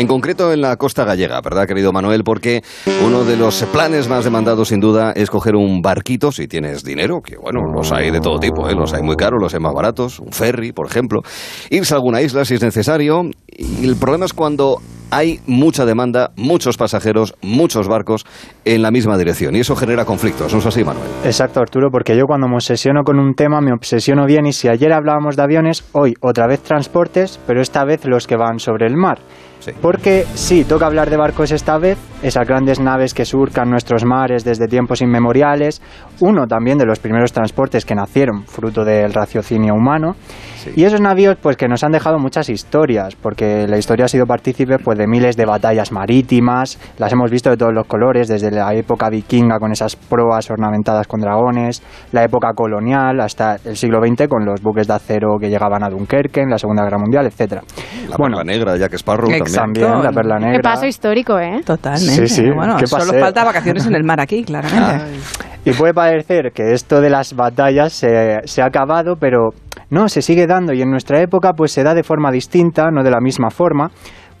En 0.00 0.06
concreto 0.06 0.50
en 0.50 0.62
la 0.62 0.76
costa 0.76 1.04
gallega, 1.04 1.42
¿verdad, 1.42 1.66
querido 1.66 1.92
Manuel? 1.92 2.24
Porque 2.24 2.62
uno 3.04 3.22
de 3.22 3.36
los 3.36 3.62
planes 3.64 4.08
más 4.08 4.24
demandados, 4.24 4.68
sin 4.68 4.80
duda, 4.80 5.12
es 5.14 5.28
coger 5.28 5.56
un 5.56 5.82
barquito, 5.82 6.32
si 6.32 6.48
tienes 6.48 6.82
dinero, 6.82 7.20
que 7.20 7.36
bueno, 7.36 7.70
los 7.70 7.92
hay 7.92 8.10
de 8.10 8.18
todo 8.18 8.38
tipo, 8.38 8.66
¿eh? 8.66 8.74
los 8.74 8.94
hay 8.94 9.02
muy 9.02 9.16
caros, 9.16 9.42
los 9.42 9.52
hay 9.52 9.60
más 9.60 9.74
baratos, 9.74 10.18
un 10.18 10.32
ferry, 10.32 10.72
por 10.72 10.86
ejemplo, 10.86 11.20
irse 11.68 11.92
a 11.92 11.98
alguna 11.98 12.22
isla 12.22 12.46
si 12.46 12.54
es 12.54 12.62
necesario. 12.62 13.24
Y 13.46 13.86
el 13.86 13.96
problema 13.96 14.24
es 14.24 14.32
cuando 14.32 14.80
hay 15.10 15.40
mucha 15.46 15.84
demanda, 15.84 16.30
muchos 16.36 16.76
pasajeros, 16.76 17.34
muchos 17.42 17.88
barcos 17.88 18.24
en 18.64 18.82
la 18.82 18.90
misma 18.90 19.18
dirección. 19.18 19.56
Y 19.56 19.60
eso 19.60 19.76
genera 19.76 20.04
conflictos, 20.04 20.52
¿no 20.52 20.60
es 20.60 20.66
así, 20.66 20.84
Manuel? 20.84 21.06
Exacto, 21.24 21.60
Arturo, 21.60 21.90
porque 21.90 22.16
yo 22.16 22.24
cuando 22.26 22.48
me 22.48 22.54
obsesiono 22.54 23.02
con 23.02 23.18
un 23.18 23.34
tema 23.34 23.60
me 23.60 23.72
obsesiono 23.72 24.26
bien 24.26 24.46
y 24.46 24.52
si 24.52 24.68
ayer 24.68 24.92
hablábamos 24.92 25.36
de 25.36 25.42
aviones, 25.42 25.84
hoy 25.92 26.14
otra 26.20 26.46
vez 26.46 26.60
transportes, 26.62 27.40
pero 27.46 27.60
esta 27.60 27.84
vez 27.84 28.04
los 28.04 28.26
que 28.26 28.36
van 28.36 28.58
sobre 28.58 28.86
el 28.86 28.96
mar. 28.96 29.18
Sí. 29.60 29.72
Porque 29.80 30.24
sí, 30.34 30.64
toca 30.64 30.86
hablar 30.86 31.08
de 31.10 31.16
barcos 31.16 31.52
esta 31.52 31.78
vez, 31.78 31.98
esas 32.22 32.46
grandes 32.46 32.80
naves 32.80 33.14
que 33.14 33.24
surcan 33.24 33.70
nuestros 33.70 34.04
mares 34.04 34.44
desde 34.44 34.66
tiempos 34.68 35.00
inmemoriales, 35.02 35.80
uno 36.20 36.46
también 36.46 36.76
de 36.78 36.86
los 36.86 36.98
primeros 36.98 37.32
transportes 37.32 37.84
que 37.84 37.94
nacieron 37.94 38.44
fruto 38.46 38.84
del 38.84 39.12
raciocinio 39.12 39.74
humano, 39.74 40.16
Sí. 40.60 40.72
y 40.76 40.84
esos 40.84 41.00
navíos 41.00 41.36
pues 41.40 41.56
que 41.56 41.68
nos 41.68 41.82
han 41.84 41.92
dejado 41.92 42.18
muchas 42.18 42.50
historias, 42.50 43.16
porque 43.16 43.66
la 43.66 43.78
historia 43.78 44.04
ha 44.04 44.08
sido 44.08 44.26
partícipe 44.26 44.78
pues 44.78 44.98
de 44.98 45.06
miles 45.06 45.34
de 45.36 45.46
batallas 45.46 45.90
marítimas, 45.90 46.78
las 46.98 47.10
hemos 47.12 47.30
visto 47.30 47.48
de 47.48 47.56
todos 47.56 47.72
los 47.72 47.86
colores, 47.86 48.28
desde 48.28 48.50
la 48.50 48.74
época 48.74 49.08
vikinga 49.08 49.58
con 49.58 49.72
esas 49.72 49.96
proas 49.96 50.50
ornamentadas 50.50 51.06
con 51.06 51.20
dragones, 51.20 51.82
la 52.12 52.24
época 52.24 52.52
colonial 52.54 53.20
hasta 53.20 53.56
el 53.64 53.76
siglo 53.76 54.00
XX 54.06 54.28
con 54.28 54.44
los 54.44 54.60
buques 54.60 54.86
de 54.86 54.94
acero 54.94 55.38
que 55.40 55.48
llegaban 55.48 55.82
a 55.82 55.88
Dunkerque 55.88 56.42
en 56.42 56.50
la 56.50 56.58
Segunda 56.58 56.82
Guerra 56.84 56.98
Mundial, 56.98 57.26
etcétera. 57.26 57.62
La 58.08 58.16
Bueno, 58.18 58.42
Negra, 58.44 58.76
Jack 58.76 58.94
Sparrow 58.94 59.30
también. 59.54 60.02
La 60.02 60.12
perla 60.12 60.38
negra. 60.38 60.56
Qué 60.56 60.62
paso 60.62 60.86
histórico, 60.86 61.38
¿eh? 61.38 61.60
Totalmente. 61.64 62.28
Sí, 62.28 62.42
sí, 62.42 62.50
Bueno, 62.50 62.76
qué 62.76 62.86
solo 62.86 63.12
falta 63.18 63.44
vacaciones 63.44 63.86
en 63.86 63.94
el 63.94 64.04
mar 64.04 64.20
aquí, 64.20 64.44
claramente. 64.44 65.04
Y 65.62 65.72
puede 65.72 65.92
parecer 65.92 66.52
que 66.54 66.72
esto 66.72 67.02
de 67.02 67.10
las 67.10 67.34
batallas 67.34 67.92
se, 67.92 68.40
se 68.44 68.62
ha 68.62 68.64
acabado, 68.64 69.16
pero 69.20 69.50
no, 69.90 70.08
se 70.08 70.22
sigue 70.22 70.46
dando 70.46 70.72
y 70.72 70.80
en 70.80 70.90
nuestra 70.90 71.20
época 71.20 71.52
pues 71.52 71.70
se 71.70 71.82
da 71.82 71.92
de 71.92 72.02
forma 72.02 72.32
distinta, 72.32 72.90
no 72.90 73.02
de 73.02 73.10
la 73.10 73.20
misma 73.20 73.50
forma, 73.50 73.90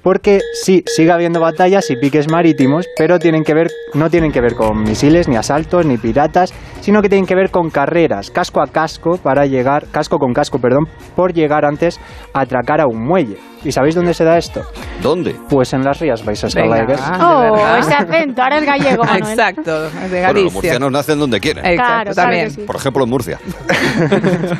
porque 0.02 0.40
sí, 0.54 0.82
sigue 0.86 1.12
habiendo 1.12 1.40
batallas 1.40 1.90
y 1.90 1.96
piques 1.96 2.30
marítimos, 2.30 2.86
pero 2.96 3.18
tienen 3.18 3.44
que 3.44 3.54
ver, 3.54 3.68
no 3.94 4.08
tienen 4.08 4.32
que 4.32 4.40
ver 4.40 4.54
con 4.54 4.82
misiles, 4.82 5.28
ni 5.28 5.36
asaltos, 5.36 5.84
ni 5.84 5.98
piratas, 5.98 6.54
sino 6.80 7.02
que 7.02 7.08
tienen 7.08 7.26
que 7.26 7.34
ver 7.34 7.50
con 7.50 7.70
carreras, 7.70 8.30
casco 8.30 8.62
a 8.62 8.66
casco, 8.66 9.18
para 9.18 9.46
llegar, 9.46 9.86
casco 9.90 10.18
con 10.18 10.32
casco, 10.32 10.58
perdón, 10.58 10.86
por 11.14 11.32
llegar 11.32 11.64
antes 11.64 12.00
a 12.32 12.40
atracar 12.40 12.80
a 12.80 12.86
un 12.86 13.04
muelle. 13.04 13.36
¿Y 13.62 13.72
sabéis 13.72 13.94
dónde 13.94 14.14
se 14.14 14.24
da 14.24 14.38
esto? 14.38 14.62
¿Dónde? 15.02 15.36
Pues 15.50 15.72
en 15.74 15.82
las 15.84 15.98
Rías 16.00 16.22
Países 16.22 16.54
Venga, 16.54 16.76
Galegas. 16.76 17.00
ah, 17.04 17.50
Oh, 17.52 17.76
ese 17.78 17.94
acento, 17.94 18.42
ahora 18.42 18.58
es 18.58 18.64
gallego, 18.64 19.04
Manuel. 19.04 19.22
Exacto, 19.30 19.86
es 19.86 19.92
de 19.92 20.00
Bueno, 20.00 20.10
los 20.10 20.22
Galicia. 20.22 20.50
murcianos 20.52 20.92
nacen 20.92 21.18
donde 21.18 21.40
quieren. 21.40 21.66
Exacto, 21.66 21.84
Claro, 21.86 22.02
claro 22.12 22.14
también. 22.14 22.44
que 22.46 22.50
sí. 22.52 22.60
Por 22.62 22.76
ejemplo, 22.76 23.04
en 23.04 23.10
Murcia. 23.10 23.38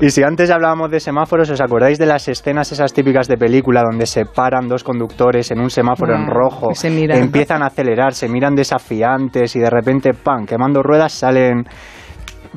Y 0.00 0.10
si 0.10 0.22
antes 0.22 0.50
hablábamos 0.50 0.90
de 0.90 1.00
semáforos, 1.00 1.50
¿os 1.50 1.60
acordáis 1.60 1.98
de 1.98 2.06
las 2.06 2.28
escenas 2.28 2.70
esas 2.72 2.92
típicas 2.92 3.26
de 3.28 3.36
película 3.36 3.82
donde 3.82 4.06
se 4.06 4.24
paran 4.24 4.68
dos 4.68 4.84
conductores 4.84 5.50
en 5.50 5.60
un 5.60 5.70
semáforo 5.70 6.14
en 6.14 6.26
Mm, 6.26 6.30
rojo, 6.30 6.74
se 6.74 6.90
miran. 6.90 7.18
empiezan 7.18 7.62
a 7.62 7.66
acelerar, 7.66 8.12
se 8.14 8.28
miran 8.28 8.54
desafiantes 8.54 9.56
y 9.56 9.60
de 9.60 9.70
repente, 9.70 10.12
¡pam!, 10.14 10.44
quemando 10.46 10.82
ruedas 10.82 11.12
salen 11.12 11.64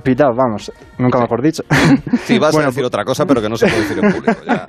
Pitado, 0.03 0.31
vamos, 0.35 0.71
nunca 0.97 1.19
mejor 1.19 1.41
dicho. 1.41 1.63
Sí, 2.23 2.39
vas 2.39 2.53
Bueno, 2.53 2.67
a 2.67 2.71
decir 2.71 2.83
otra 2.83 3.03
cosa, 3.03 3.25
pero 3.25 3.41
que 3.41 3.49
no 3.49 3.55
se 3.55 3.67
puede 3.67 3.81
decir 3.81 3.99
en 4.03 4.11
público. 4.11 4.41
ya. 4.45 4.65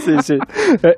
sí, 0.00 0.14
sí. 0.22 0.38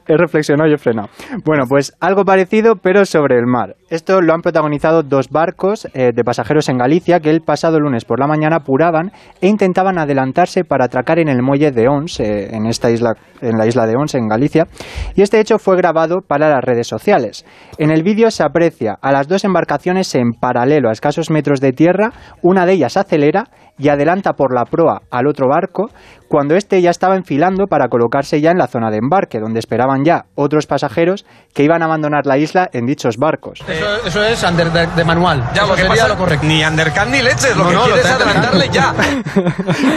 He 0.06 0.16
reflexionado 0.16 0.68
y 0.70 0.74
he 0.74 0.78
frenado. 0.78 1.08
Bueno, 1.44 1.64
pues 1.68 1.94
algo 2.00 2.24
parecido, 2.24 2.76
pero 2.76 3.04
sobre 3.04 3.36
el 3.36 3.46
mar. 3.46 3.76
Esto 3.90 4.20
lo 4.20 4.34
han 4.34 4.42
protagonizado 4.42 5.02
dos 5.02 5.28
barcos 5.30 5.86
eh, 5.94 6.10
de 6.14 6.24
pasajeros 6.24 6.68
en 6.68 6.76
Galicia 6.78 7.20
que 7.20 7.30
el 7.30 7.40
pasado 7.40 7.80
lunes 7.80 8.04
por 8.04 8.20
la 8.20 8.26
mañana 8.26 8.56
apuraban 8.56 9.12
e 9.40 9.48
intentaban 9.48 9.98
adelantarse 9.98 10.64
para 10.64 10.84
atracar 10.86 11.18
en 11.18 11.28
el 11.28 11.42
muelle 11.42 11.70
de 11.70 11.88
Ons, 11.88 12.20
eh, 12.20 12.54
en 12.54 12.66
esta 12.66 12.90
isla, 12.90 13.14
en 13.40 13.56
la 13.56 13.66
isla 13.66 13.86
de 13.86 13.96
Ons, 13.96 14.14
en 14.14 14.28
Galicia. 14.28 14.66
Y 15.14 15.22
este 15.22 15.40
hecho 15.40 15.58
fue 15.58 15.76
grabado 15.76 16.20
para 16.26 16.48
las 16.50 16.62
redes 16.62 16.86
sociales. 16.86 17.44
En 17.78 17.90
el 17.90 18.02
vídeo 18.02 18.30
se 18.30 18.42
aprecia 18.42 18.98
a 19.00 19.12
las 19.12 19.26
dos 19.26 19.44
embarcaciones 19.44 20.14
en 20.14 20.32
paralelo 20.32 20.90
a 20.90 20.92
escasos 20.92 21.30
metros 21.30 21.60
de 21.60 21.72
tierra. 21.72 22.12
Una 22.42 22.66
de 22.66 22.74
ellas 22.74 22.96
acelera 22.96 23.48
y 23.78 23.88
adelanta 23.88 24.33
por 24.33 24.52
la 24.52 24.64
proa 24.64 25.02
al 25.11 25.26
otro 25.26 25.49
barco 25.49 25.90
cuando 26.28 26.57
éste 26.57 26.83
ya 26.83 26.90
estaba 26.90 27.17
enfilando 27.17 27.67
para 27.67 27.88
colocarse 27.88 28.40
ya 28.40 28.50
en 28.50 28.59
la 28.59 28.67
zona 28.67 28.90
de 28.90 28.99
embarque, 28.99 29.38
donde 29.38 29.61
esperaban 29.61 30.05
ya 30.05 30.26
otros 30.35 30.67
pasajeros 30.67 31.25
que 31.55 31.62
iban 31.62 31.83
a 31.83 31.87
abandonar 31.87 32.26
la 32.26 32.37
isla 32.37 32.69
en 32.73 32.87
dichos 32.87 33.17
barcos. 33.17 33.61
Eso, 33.67 34.07
eso 34.07 34.25
es 34.25 34.43
under 34.43 34.71
de, 34.71 34.87
de 34.88 35.05
manual. 35.05 35.43
Ya, 35.55 35.62
lo 35.64 35.75
que 35.75 35.83
sería 35.83 35.88
pasa, 35.88 36.09
lo 36.09 36.17
correcto. 36.17 36.47
Ni 36.47 36.64
undercut 36.64 37.07
ni 37.07 37.23
leches, 37.23 37.57
lo 37.57 37.64
No, 37.64 37.71
que 37.71 37.75
no, 37.76 37.81
lo 37.81 37.95
quieres 37.95 38.05
es 38.05 38.11
estoy 38.11 38.26
adelantarle 38.26 38.69
ya. 38.69 38.95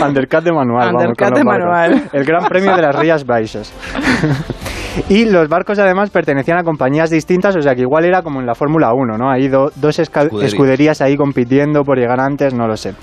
Undercut 0.07 0.43
de 0.43 0.51
manual, 0.53 0.93
vamos, 0.93 1.17
con 1.17 1.33
de 1.33 1.43
manual. 1.43 2.09
El 2.13 2.23
gran 2.23 2.45
premio 2.45 2.75
de 2.75 2.81
las 2.81 2.95
Rías 2.95 3.25
Baixas. 3.25 3.73
y 5.09 5.25
los 5.25 5.47
barcos 5.47 5.79
además 5.79 6.09
pertenecían 6.09 6.57
a 6.57 6.63
compañías 6.63 7.09
distintas, 7.09 7.55
o 7.55 7.61
sea 7.61 7.75
que 7.75 7.81
igual 7.81 8.05
era 8.05 8.21
como 8.21 8.39
en 8.39 8.45
la 8.45 8.55
Fórmula 8.55 8.93
1, 8.93 9.17
¿no? 9.17 9.29
Hay 9.29 9.47
do- 9.47 9.71
dos 9.75 9.99
Escuderías. 9.99 10.43
escuderías 10.43 11.01
ahí 11.01 11.15
compitiendo 11.17 11.83
por 11.83 11.97
llegar 11.97 12.19
antes, 12.19 12.53
no 12.53 12.67
lo 12.67 12.75
sé. 12.77 12.93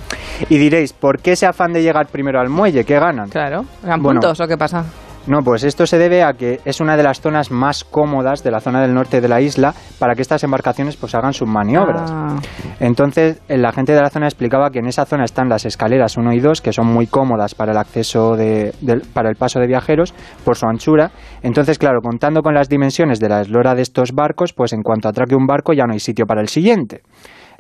Y 0.49 0.59
diréis, 0.59 0.93
¿por 0.93 1.21
qué 1.21 1.33
ese 1.33 1.47
afán 1.47 1.73
de 1.73 1.83
llegar 1.83 2.07
primero 2.07 2.41
al 2.41 2.49
muelle? 2.49 2.85
¿Qué 2.85 2.99
ganan? 2.99 3.29
Claro. 3.29 3.65
¿Ganan 3.83 4.03
Bueno. 4.03 4.21
puntos 4.21 4.41
o 4.41 4.47
qué 4.47 4.57
pasa? 4.57 4.85
No, 5.29 5.43
pues 5.43 5.63
esto 5.63 5.87
se 5.87 5.99
debe 5.99 6.23
a 6.23 6.33
que 6.33 6.61
es 6.65 6.81
una 6.81 6.97
de 6.97 7.03
las 7.03 7.21
zonas 7.21 7.51
más 7.51 7.85
cómodas 7.85 8.43
de 8.43 8.51
la 8.51 8.61
zona 8.61 8.81
del 8.81 8.95
norte 8.95 9.21
de 9.21 9.29
la 9.29 9.43
isla 9.43 9.75
para 9.99 10.15
que 10.15 10.23
estas 10.23 10.43
embarcaciones 10.43 10.97
pues 10.97 11.15
hagan 11.15 11.35
sus 11.35 11.47
maniobras. 11.47 12.11
Ah, 12.11 12.37
Entonces, 12.81 13.41
eh, 13.49 13.59
la 13.59 13.71
gente 13.73 13.93
de 13.93 14.01
la 14.01 14.09
zona 14.09 14.27
explicaba 14.27 14.71
que 14.71 14.79
en 14.79 14.87
esa 14.87 15.05
zona 15.05 15.25
están 15.25 15.51
las 15.51 15.67
escaleras 15.67 16.17
1 16.17 16.33
y 16.33 16.41
2, 16.41 16.63
que 16.63 16.73
son 16.73 16.87
muy 16.87 17.07
cómodas 17.07 17.55
para 17.55 17.73
el 17.73 17.79
acceso 17.79 18.37
de, 18.37 18.73
del- 18.81 19.03
para 19.03 19.29
el 19.29 19.37
paso 19.37 19.61
de 19.61 19.67
viajeros 19.67 20.15
por 20.47 20.57
su 20.57 20.67
anchura. 20.67 21.11
Entonces, 21.43 21.79
claro, 21.79 22.01
contando 22.03 22.41
con 22.41 22.55
las 22.55 22.71
dimensiones 22.71 23.21
de 23.21 23.29
la 23.29 23.43
eslora 23.43 23.75
de 23.75 23.83
estos 23.83 24.13
barcos, 24.13 24.55
pues 24.55 24.73
en 24.73 24.83
cuanto 24.83 25.09
atraque 25.09 25.35
un 25.35 25.47
barco 25.47 25.75
ya 25.75 25.85
no 25.85 25.93
hay 25.93 26.01
sitio 26.01 26.25
para 26.25 26.41
el 26.41 26.49
siguiente. 26.49 27.03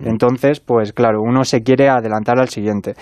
Entonces, 0.04 0.60
pues 0.60 0.92
claro, 0.92 1.20
uno 1.22 1.44
se 1.44 1.62
quiere 1.62 1.88
adelantar 1.88 2.38
al 2.38 2.48
siguiente. 2.48 2.94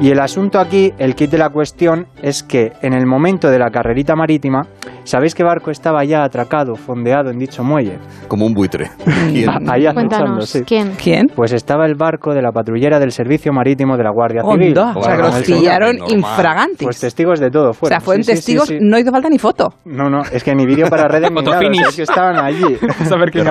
Y 0.00 0.10
el 0.10 0.20
asunto 0.20 0.60
aquí, 0.60 0.92
el 0.98 1.14
kit 1.14 1.30
de 1.30 1.38
la 1.38 1.50
cuestión, 1.50 2.06
es 2.22 2.42
que 2.42 2.72
en 2.82 2.92
el 2.94 3.06
momento 3.06 3.50
de 3.50 3.58
la 3.58 3.70
carrerita 3.70 4.14
marítima, 4.14 4.62
¿sabéis 5.04 5.34
qué 5.34 5.42
barco 5.42 5.70
estaba 5.70 6.04
ya 6.04 6.22
atracado, 6.22 6.76
fondeado 6.76 7.30
en 7.30 7.38
dicho 7.38 7.64
muelle? 7.64 7.98
Como 8.28 8.46
un 8.46 8.54
buitre. 8.54 8.90
¿Quién? 9.30 9.48
Ahí 9.68 9.86
acechando, 9.86 9.94
Cuéntanos, 9.94 10.48
sí. 10.48 10.62
¿quién? 10.64 10.92
¿Quién? 10.92 11.26
Pues 11.34 11.52
estaba 11.52 11.86
el 11.86 11.94
barco 11.96 12.32
de 12.34 12.42
la 12.42 12.52
patrullera 12.52 12.98
del 13.00 13.10
Servicio 13.10 13.52
Marítimo 13.52 13.96
de 13.96 14.04
la 14.04 14.10
Guardia 14.10 14.42
Civil. 14.42 14.78
Onda. 14.78 14.92
O 14.96 15.02
sea, 15.02 15.16
que 15.16 15.22
los 15.22 15.42
pillaron 15.42 15.96
normal. 15.96 16.18
infragantis. 16.18 16.84
Pues 16.84 17.00
testigos 17.00 17.40
de 17.40 17.50
todo 17.50 17.70
o 17.70 17.86
sea, 17.86 18.00
fueron 18.00 18.22
Sí, 18.22 18.30
sí, 18.32 18.36
sí, 18.36 18.36
testigos, 18.36 18.68
sí. 18.68 18.78
no 18.80 18.98
hizo 18.98 19.10
falta 19.10 19.28
ni 19.28 19.38
foto. 19.38 19.74
No, 19.84 20.08
no, 20.08 20.22
es 20.32 20.44
que 20.44 20.54
ni 20.54 20.66
vídeo 20.66 20.86
para 20.88 21.08
redes 21.08 21.30
ni 21.32 21.42
nada, 21.42 21.88
es 21.88 21.96
que 21.96 22.02
estaban 22.02 22.36
allí. 22.36 22.76
Saber 23.08 23.30
Qué 23.30 23.44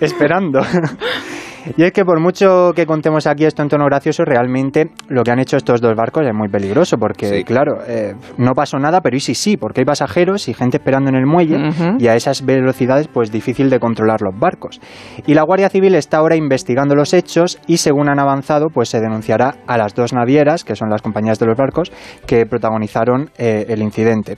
esperando. 0.00 0.60
Y 1.76 1.82
es 1.82 1.92
que 1.92 2.04
por 2.04 2.20
mucho 2.20 2.72
que 2.74 2.86
contemos 2.86 3.26
aquí 3.26 3.44
esto 3.44 3.62
en 3.62 3.68
tono 3.68 3.84
gracioso, 3.86 4.24
realmente 4.24 4.90
lo 5.08 5.22
que 5.22 5.30
han 5.30 5.38
hecho 5.38 5.56
estos 5.56 5.80
dos 5.80 5.94
barcos 5.94 6.26
es 6.26 6.34
muy 6.34 6.48
peligroso, 6.48 6.96
porque 6.98 7.26
Sí. 7.28 7.44
claro, 7.44 7.78
eh, 7.86 8.14
no 8.36 8.52
pasó 8.52 8.78
nada, 8.78 9.00
pero 9.00 9.16
y 9.16 9.20
sí 9.20 9.34
sí, 9.34 9.56
porque 9.56 9.80
hay 9.80 9.84
pasajeros 9.84 10.48
y 10.48 10.54
gente 10.54 10.78
esperando 10.78 11.10
en 11.10 11.16
el 11.16 11.26
muelle 11.26 11.70
y 11.98 12.06
a 12.08 12.14
esas 12.14 12.44
velocidades 12.44 13.08
pues 13.08 13.30
difícil 13.30 13.70
de 13.70 13.78
controlar 13.78 14.20
los 14.22 14.38
barcos. 14.38 14.80
Y 15.26 15.34
la 15.34 15.42
Guardia 15.42 15.68
Civil 15.68 15.94
está 15.94 16.18
ahora 16.18 16.36
investigando 16.36 16.94
los 16.94 17.12
hechos 17.14 17.58
y 17.66 17.78
según 17.78 18.08
han 18.08 18.18
avanzado 18.18 18.68
pues 18.72 18.88
se 18.88 19.00
denunciará 19.00 19.54
a 19.66 19.78
las 19.78 19.94
dos 19.94 20.12
navieras, 20.12 20.64
que 20.64 20.76
son 20.76 20.90
las 20.90 21.02
compañías 21.02 21.38
de 21.38 21.46
los 21.46 21.56
barcos, 21.56 21.90
que 22.26 22.46
protagonizaron 22.46 23.30
eh, 23.38 23.66
el 23.68 23.82
incidente. 23.82 24.36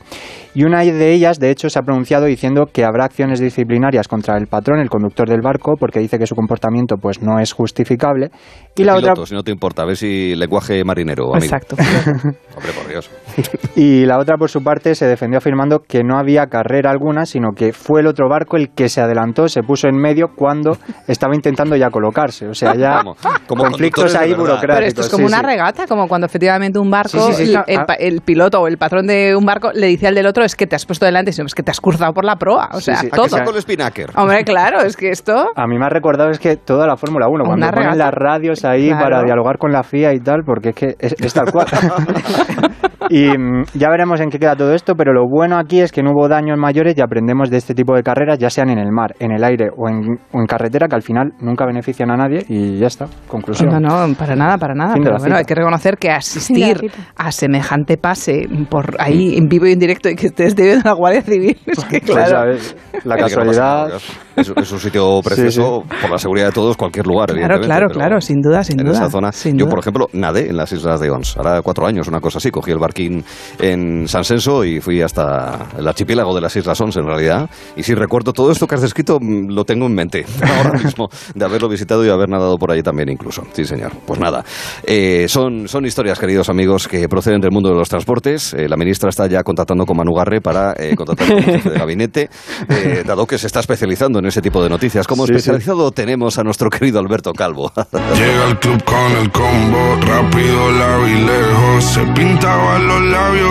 Y 0.54 0.64
una 0.64 0.80
de 0.80 1.12
ellas, 1.12 1.38
de 1.38 1.50
hecho, 1.50 1.70
se 1.70 1.78
ha 1.78 1.82
pronunciado 1.82 2.26
diciendo 2.26 2.66
que 2.72 2.84
habrá 2.84 3.04
acciones 3.04 3.38
disciplinarias 3.38 4.08
contra 4.08 4.36
el 4.36 4.46
patrón, 4.48 4.80
el 4.80 4.88
conductor 4.90 5.28
del 5.28 5.42
barco, 5.42 5.74
porque 5.78 6.00
dice 6.00 6.18
que 6.18 6.26
su 6.26 6.34
comportamiento 6.34 6.96
pues 6.96 7.19
no 7.20 7.38
es 7.40 7.52
justificable. 7.52 8.30
Y 8.76 8.84
la 8.84 8.94
piloto, 8.94 9.12
otra 9.12 9.26
si 9.26 9.34
no 9.34 9.42
te 9.42 9.50
importa, 9.50 9.82
a 9.82 9.84
ver 9.84 9.96
si 9.96 10.34
lenguaje 10.36 10.82
marinero, 10.84 11.34
amigo. 11.34 11.44
Exacto. 11.44 11.76
Hombre, 12.56 12.72
por 12.72 12.88
Dios. 12.88 13.10
y 13.76 14.06
la 14.06 14.18
otra 14.18 14.36
por 14.36 14.48
su 14.48 14.62
parte 14.62 14.94
se 14.94 15.06
defendió 15.06 15.38
afirmando 15.38 15.80
que 15.80 16.02
no 16.04 16.18
había 16.18 16.46
carrera 16.46 16.90
alguna, 16.90 17.26
sino 17.26 17.50
que 17.54 17.72
fue 17.72 18.00
el 18.00 18.06
otro 18.06 18.28
barco 18.28 18.56
el 18.56 18.70
que 18.70 18.88
se 18.88 19.00
adelantó, 19.00 19.48
se 19.48 19.62
puso 19.62 19.88
en 19.88 19.96
medio 19.96 20.28
cuando 20.36 20.78
estaba 21.08 21.34
intentando 21.34 21.76
ya 21.76 21.90
colocarse, 21.90 22.46
o 22.46 22.54
sea, 22.54 22.74
ya 22.74 23.00
Como- 23.02 23.16
como 23.46 23.64
conflictos 23.64 24.14
ahí 24.14 24.32
burocráticos. 24.34 24.74
Pero 24.76 24.86
esto 24.86 25.00
es 25.02 25.08
como 25.08 25.28
sí, 25.28 25.34
una 25.34 25.40
sí. 25.40 25.46
regata, 25.46 25.86
como 25.86 26.06
cuando 26.08 26.26
efectivamente 26.26 26.78
un 26.78 26.90
barco, 26.90 27.32
Sí, 27.32 27.32
sí, 27.34 27.46
sí, 27.46 27.54
el, 27.66 27.80
el 27.98 28.20
piloto 28.20 28.60
o 28.60 28.68
el 28.68 28.78
patrón 28.78 29.06
de 29.06 29.34
un 29.36 29.44
barco 29.44 29.70
le 29.74 29.88
dice 29.88 30.06
al 30.06 30.14
del 30.14 30.26
otro 30.26 30.44
es 30.44 30.54
que 30.54 30.66
te 30.66 30.76
has 30.76 30.86
puesto 30.86 31.04
delante, 31.04 31.32
sino 31.32 31.46
es 31.46 31.54
que 31.54 31.62
te 31.62 31.70
has 31.72 31.80
cruzado 31.80 32.12
por 32.12 32.24
la 32.24 32.36
proa. 32.36 32.68
O 32.72 32.80
sea, 32.80 32.96
sí. 32.96 33.08
¿A 33.10 33.16
todo. 33.16 33.28
saco 33.28 33.50
el 33.50 33.60
spinnaker? 33.60 34.10
Hombre, 34.16 34.44
claro, 34.44 34.80
es 34.80 34.96
que 34.96 35.10
esto... 35.10 35.48
A 35.56 35.66
mí 35.66 35.76
me 35.78 35.86
ha 35.86 35.88
recordado 35.88 36.30
es 36.30 36.38
que 36.38 36.56
toda 36.56 36.86
la 36.86 36.96
Fórmula 37.10 37.28
1, 37.28 37.44
cuando 37.44 37.66
ponen 37.66 37.74
regata. 37.78 37.96
las 37.96 38.14
radios 38.14 38.64
ahí 38.64 38.88
Claro. 38.88 39.04
para 39.04 39.22
dialogar 39.24 39.58
con 39.58 39.72
la 39.72 39.82
FIA 39.82 40.14
y 40.14 40.20
tal, 40.20 40.42
porque 40.44 40.70
es 40.70 40.74
que 40.74 40.96
es, 40.98 41.14
es 41.18 41.34
tal 41.34 41.50
cual. 41.52 41.66
y 43.08 43.28
mm, 43.28 43.64
ya 43.74 43.88
veremos 43.90 44.20
en 44.20 44.30
qué 44.30 44.38
queda 44.38 44.56
todo 44.56 44.74
esto, 44.74 44.94
pero 44.94 45.12
lo 45.12 45.26
bueno 45.28 45.56
aquí 45.58 45.80
es 45.80 45.92
que 45.92 46.02
no 46.02 46.10
hubo 46.12 46.28
daños 46.28 46.58
mayores 46.58 46.94
y 46.96 47.00
aprendemos 47.00 47.50
de 47.50 47.56
este 47.56 47.74
tipo 47.74 47.94
de 47.94 48.02
carreras, 48.02 48.38
ya 48.38 48.50
sean 48.50 48.70
en 48.70 48.78
el 48.78 48.92
mar, 48.92 49.14
en 49.18 49.32
el 49.32 49.42
aire 49.44 49.68
o 49.76 49.88
en, 49.88 50.18
o 50.32 50.40
en 50.40 50.46
carretera, 50.46 50.88
que 50.88 50.96
al 50.96 51.02
final 51.02 51.32
nunca 51.40 51.64
benefician 51.66 52.10
a 52.10 52.16
nadie 52.16 52.44
y 52.48 52.78
ya 52.78 52.86
está. 52.88 53.06
Conclusión. 53.28 53.70
No, 53.70 53.80
no, 54.06 54.14
para 54.14 54.36
nada, 54.36 54.58
para 54.58 54.74
nada. 54.74 54.94
Fin 54.94 55.02
Pero 55.04 55.16
bueno, 55.18 55.36
hay 55.36 55.44
que 55.44 55.54
reconocer 55.54 55.96
que 55.96 56.10
asistir 56.10 56.90
a 57.16 57.32
semejante 57.32 57.96
pase 57.96 58.48
por 58.68 58.96
ahí 58.98 59.36
en 59.36 59.48
vivo 59.48 59.66
y 59.66 59.72
en 59.72 59.78
directo 59.78 60.08
y 60.08 60.16
que 60.16 60.26
estés 60.28 60.54
debiendo 60.56 60.82
la 60.84 60.94
Guardia 60.94 61.22
Civil, 61.22 61.56
es 61.66 61.84
que 61.84 62.00
Pues, 62.00 62.12
claro. 62.12 62.28
¿sabes? 62.30 62.76
La 63.04 63.16
que 63.16 63.22
casualidad. 63.22 63.88
Es, 64.36 64.52
es 64.56 64.72
un 64.72 64.78
sitio 64.78 65.20
precioso 65.22 65.82
por 66.00 66.10
la 66.10 66.18
seguridad 66.18 66.46
de 66.46 66.52
todos, 66.52 66.76
cualquier 66.76 67.06
lugar, 67.06 67.28
Claro, 67.28 67.40
evidentemente. 67.40 67.66
claro, 67.66 67.88
claro, 67.88 68.20
sin 68.20 68.40
duda, 68.40 68.62
sin 68.64 68.80
en 68.80 68.86
duda. 68.86 68.96
esa 68.98 69.10
zona. 69.10 69.32
sin 69.32 69.56
yo, 69.56 69.64
duda. 69.66 69.70
por 69.70 69.78
ejemplo, 69.80 70.06
nadé 70.12 70.48
en 70.48 70.56
las 70.56 70.72
Islas 70.72 71.00
de 71.00 71.10
Ons. 71.10 71.36
Ahora 71.36 71.60
cuatro 71.62 71.86
años, 71.86 72.08
una 72.08 72.20
cosa 72.20 72.38
así. 72.38 72.50
Cogí 72.50 72.70
el 72.70 72.78
barquín 72.90 73.24
en 73.60 74.08
San 74.08 74.24
Senso 74.24 74.64
y 74.64 74.80
fui 74.80 75.00
hasta 75.00 75.68
el 75.78 75.86
archipiélago 75.86 76.34
de 76.34 76.40
las 76.40 76.56
Islas 76.56 76.80
Ons, 76.80 76.96
en 76.96 77.06
realidad. 77.06 77.48
Y 77.76 77.82
si 77.84 77.94
recuerdo 77.94 78.32
todo 78.32 78.50
esto 78.50 78.66
que 78.66 78.74
has 78.74 78.82
descrito, 78.82 79.18
mm, 79.20 79.52
lo 79.52 79.64
tengo 79.64 79.86
en 79.86 79.94
mente 79.94 80.26
ahora 80.42 80.78
mismo, 80.78 81.08
de 81.34 81.44
haberlo 81.44 81.68
visitado 81.68 82.04
y 82.04 82.08
haber 82.08 82.28
nadado 82.28 82.56
por 82.58 82.72
allí 82.72 82.82
también 82.82 83.08
incluso. 83.08 83.42
Sí, 83.52 83.64
señor. 83.64 83.92
Pues 84.06 84.18
nada. 84.18 84.44
Eh, 84.82 85.26
son, 85.28 85.68
son 85.68 85.86
historias, 85.86 86.18
queridos 86.18 86.48
amigos, 86.48 86.88
que 86.88 87.08
proceden 87.08 87.40
del 87.40 87.52
mundo 87.52 87.68
de 87.70 87.76
los 87.76 87.88
transportes. 87.88 88.54
Eh, 88.54 88.68
la 88.68 88.76
ministra 88.76 89.08
está 89.10 89.26
ya 89.28 89.42
contactando 89.42 89.86
con 89.86 89.96
Manu 89.96 90.14
Garre 90.14 90.40
para 90.40 90.74
eh, 90.76 90.94
contratar 90.96 91.28
con 91.28 91.42
jefe 91.42 91.70
de 91.70 91.78
gabinete, 91.78 92.28
eh, 92.68 93.04
dado 93.06 93.26
que 93.26 93.38
se 93.38 93.46
está 93.46 93.60
especializando 93.60 94.18
en 94.18 94.26
ese 94.26 94.42
tipo 94.42 94.62
de 94.62 94.68
noticias. 94.68 95.06
Como 95.06 95.26
Sí, 95.26 95.32
sí. 95.34 95.36
especializado 95.38 95.90
tenemos 95.92 96.38
a 96.38 96.42
nuestro 96.42 96.70
querido 96.70 96.98
Alberto 96.98 97.32
Calvo. 97.32 97.70
Llega 98.14 98.46
al 98.46 98.58
club 98.58 98.82
con 98.84 99.12
el 99.20 99.30
combo, 99.30 99.96
rápido, 100.06 100.70
largo 100.72 101.06
y 101.06 101.14
lejos. 101.14 101.84
Se 101.84 102.00
labios. 102.04 102.79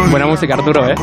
Buena 0.09 0.25
música, 0.25 0.53
Arturo, 0.55 0.87
¿eh? 0.89 0.95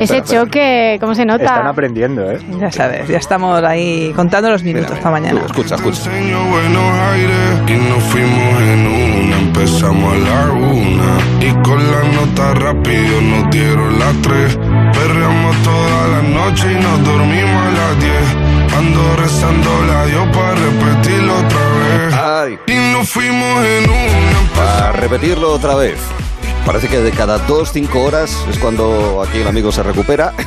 Ese 0.00 0.22
choque, 0.22 0.96
¿cómo 1.00 1.14
se 1.14 1.24
nota? 1.24 1.44
Están 1.44 1.66
aprendiendo, 1.66 2.30
¿eh? 2.30 2.38
Ya 2.58 2.70
sabes, 2.72 3.06
ya 3.08 3.18
estamos 3.18 3.62
ahí 3.62 4.12
contando 4.16 4.50
los 4.50 4.62
minutos 4.62 4.98
para 4.98 5.10
mañana. 5.12 5.40
tú, 5.40 5.46
escucha, 5.46 5.74
escucha. 5.76 6.10
Enseño 6.10 6.42
buenos 6.46 6.82
aires 7.12 7.62
y 7.68 7.72
nos 7.88 8.02
fuimos 8.04 8.62
en 8.62 8.86
una. 8.86 9.38
Empezamos 9.38 10.14
a 10.14 10.18
la 10.18 10.52
una 10.52 11.18
y 11.40 11.50
con 11.62 11.78
la 11.78 12.02
nota 12.14 12.54
rápido 12.54 13.20
nos 13.20 13.50
dieron 13.50 13.98
las 13.98 14.14
tres. 14.22 14.56
Perreamos 14.92 15.56
toda 15.62 16.08
la 16.08 16.22
noche 16.22 16.72
y 16.72 16.82
nos 16.82 17.04
dormimos 17.04 17.66
a 17.66 17.70
las 17.70 18.00
diez. 18.00 18.76
Ando 18.76 19.16
rezando 19.16 19.70
la 19.86 20.06
Dios 20.06 20.26
para 20.34 20.54
repetirlo 20.54 21.34
otra 21.34 21.58
vez. 21.78 22.14
Ay, 22.14 22.58
Y 22.66 22.92
nos 22.92 23.08
fuimos 23.08 23.64
en 23.64 23.90
una. 23.90 24.40
para 24.56 24.92
repetirlo 24.92 25.52
otra 25.52 25.74
vez. 25.74 25.98
Parece 26.70 26.86
que 26.86 26.98
de 27.00 27.10
cada 27.10 27.36
dos, 27.48 27.72
cinco 27.72 28.00
horas 28.04 28.46
es 28.48 28.56
cuando 28.60 29.20
aquí 29.24 29.38
el 29.38 29.48
amigo 29.48 29.72
se 29.72 29.82
recupera. 29.82 30.32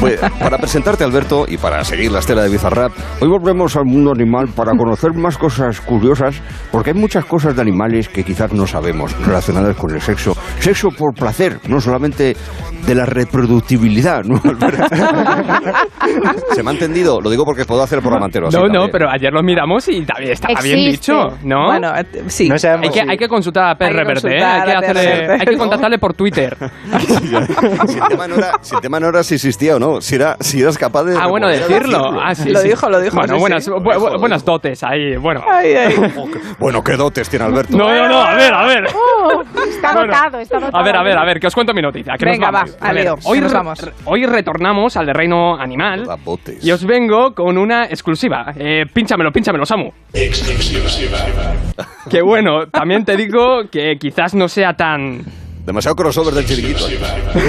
Pues, 0.00 0.18
para 0.40 0.58
presentarte, 0.58 1.04
Alberto, 1.04 1.44
y 1.46 1.56
para 1.58 1.84
seguir 1.84 2.10
la 2.10 2.18
estela 2.18 2.42
de 2.42 2.48
Bizarrap, 2.48 2.90
hoy 3.20 3.28
volvemos 3.28 3.76
al 3.76 3.84
mundo 3.84 4.10
animal 4.10 4.48
para 4.48 4.72
conocer 4.72 5.12
más 5.14 5.38
cosas 5.38 5.80
curiosas, 5.80 6.42
porque 6.72 6.90
hay 6.90 6.96
muchas 6.96 7.24
cosas 7.24 7.54
de 7.54 7.62
animales 7.62 8.08
que 8.08 8.24
quizás 8.24 8.52
no 8.52 8.66
sabemos 8.66 9.16
relacionadas 9.24 9.76
con 9.76 9.94
el 9.94 10.00
sexo. 10.00 10.36
Sexo 10.58 10.88
por 10.90 11.14
placer, 11.14 11.60
no 11.68 11.80
solamente 11.80 12.36
de 12.84 12.94
la 12.96 13.06
reproductibilidad, 13.06 14.24
¿no, 14.24 14.40
Alberto? 14.42 14.82
¿Se 16.52 16.64
me 16.64 16.70
ha 16.70 16.72
entendido? 16.72 17.20
Lo 17.20 17.30
digo 17.30 17.44
porque 17.44 17.64
puedo 17.64 17.84
hacer 17.84 18.00
por 18.02 18.12
amantero. 18.12 18.48
así 18.48 18.56
No, 18.56 18.62
no, 18.64 18.72
también. 18.72 18.90
pero 18.90 19.08
ayer 19.08 19.32
lo 19.32 19.40
miramos 19.44 19.86
y 19.88 20.04
también 20.04 20.32
estaba 20.32 20.60
bien 20.60 20.78
dicho, 20.90 21.12
¿no? 21.44 21.66
Bueno, 21.66 21.92
eh, 21.96 22.24
sí. 22.26 22.48
No 22.48 22.58
sabemos 22.58 22.88
hay, 22.88 22.92
que, 22.92 23.00
si- 23.04 23.08
hay 23.08 23.16
que 23.18 23.28
consultar 23.28 23.64
a 23.66 23.70
Hay 23.70 23.76
que 23.76 23.84
PR 23.84 23.94
Verde, 24.04 24.14
consultar 24.14 24.60
hay, 24.62 24.66
que 24.66 24.71
hacerle- 24.78 25.32
hay 25.40 25.46
que 25.46 25.56
contactarle 25.58 25.98
por 25.98 26.14
Twitter. 26.14 26.56
si, 27.86 27.98
el 27.98 28.08
tema 28.08 28.28
no 28.28 28.34
era, 28.36 28.52
si 28.60 28.74
el 28.74 28.80
tema 28.80 29.00
no 29.00 29.08
era 29.08 29.22
si 29.22 29.34
existía 29.34 29.76
o 29.76 29.78
no, 29.78 30.00
si, 30.00 30.14
era, 30.14 30.36
si 30.40 30.60
eras 30.62 30.76
capaz 30.78 31.04
de... 31.04 31.16
Ah, 31.16 31.26
bueno, 31.28 31.48
decirlo. 31.48 32.20
Ah, 32.20 32.34
sí, 32.34 32.50
Lo 32.50 32.60
sí. 32.60 32.68
dijo, 32.68 32.88
lo 32.88 33.00
dijo, 33.00 33.16
Bueno, 33.16 33.34
sí, 33.34 33.40
buenas, 33.40 33.64
sí. 33.64 33.70
bu- 33.70 33.82
bu- 33.82 34.18
buenas 34.20 34.44
dotes 34.44 34.82
ahí, 34.82 35.16
bueno. 35.16 35.42
Ay, 35.48 35.74
ay. 35.74 35.94
Bueno, 36.58 36.82
qué 36.84 36.96
dotes 36.96 37.28
tiene 37.28 37.44
Alberto. 37.44 37.76
No, 37.76 37.88
no, 37.88 38.08
no, 38.08 38.22
a 38.22 38.34
ver, 38.34 38.52
a 38.54 38.66
ver. 38.66 38.84
Oh, 38.94 39.42
está 39.68 39.92
Bueno, 39.94 40.06
dotado, 40.12 40.38
está 40.40 40.58
dotado. 40.60 40.76
A 40.78 40.82
ver, 40.84 40.96
a 40.96 41.02
ver, 41.02 41.18
a 41.18 41.24
ver, 41.24 41.40
que 41.40 41.46
os 41.48 41.54
cuento 41.54 41.72
mi 41.74 41.82
noticia. 41.82 42.14
que 42.16 42.24
nos 42.26 42.34
Venga, 42.34 42.50
vamos. 42.50 42.76
va, 42.80 42.88
A 42.88 42.92
ver, 42.92 43.08
al 43.08 43.14
lío, 43.16 43.18
hoy, 43.24 43.38
que 43.38 43.42
nos 43.42 43.52
re- 43.52 43.58
vamos. 43.58 43.80
re- 43.80 43.92
hoy 44.04 44.26
retornamos 44.26 44.96
al 44.96 45.06
de 45.06 45.12
reino 45.12 45.56
animal 45.58 46.06
y 46.60 46.70
os 46.70 46.84
vengo 46.84 47.34
con 47.34 47.58
una 47.58 47.84
exclusiva. 47.86 48.52
Eh, 48.56 48.84
pínchamelo, 48.92 49.32
pínchamelo, 49.32 49.66
Samu. 49.66 49.90
Que 52.10 52.20
bueno, 52.22 52.66
también 52.66 53.04
te 53.04 53.16
digo 53.16 53.62
que 53.70 53.96
quizás 53.98 54.34
no 54.34 54.48
sea 54.52 54.74
tan 54.74 55.22
Demasiado 55.64 55.94
crossover 55.94 56.34
del 56.34 56.44
chiringuito. 56.44 56.86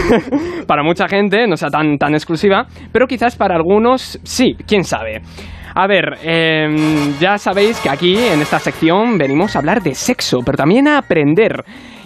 para 0.68 0.84
mucha 0.84 1.08
gente 1.08 1.48
no 1.48 1.58
sea 1.58 1.70
tan, 1.70 1.98
tan 1.98 2.14
exclusiva, 2.14 2.68
pero 2.92 3.08
quizás 3.08 3.36
para 3.36 3.56
algunos 3.56 4.20
sí, 4.24 4.56
quién 4.68 4.84
sabe. 4.84 5.22
A 5.74 5.88
ver, 5.88 6.20
em, 6.22 7.18
ya 7.20 7.40
sabéis 7.40 7.80
que 7.80 7.90
aquí 7.90 8.16
en 8.16 8.40
esta 8.40 8.60
sección 8.60 9.18
venimos 9.18 9.56
a 9.56 9.60
hablar 9.60 9.82
de 9.82 9.96
sexo, 9.96 10.42
pero 10.46 10.56
también 10.56 10.88
a 10.88 11.00
aprender. 11.00 11.64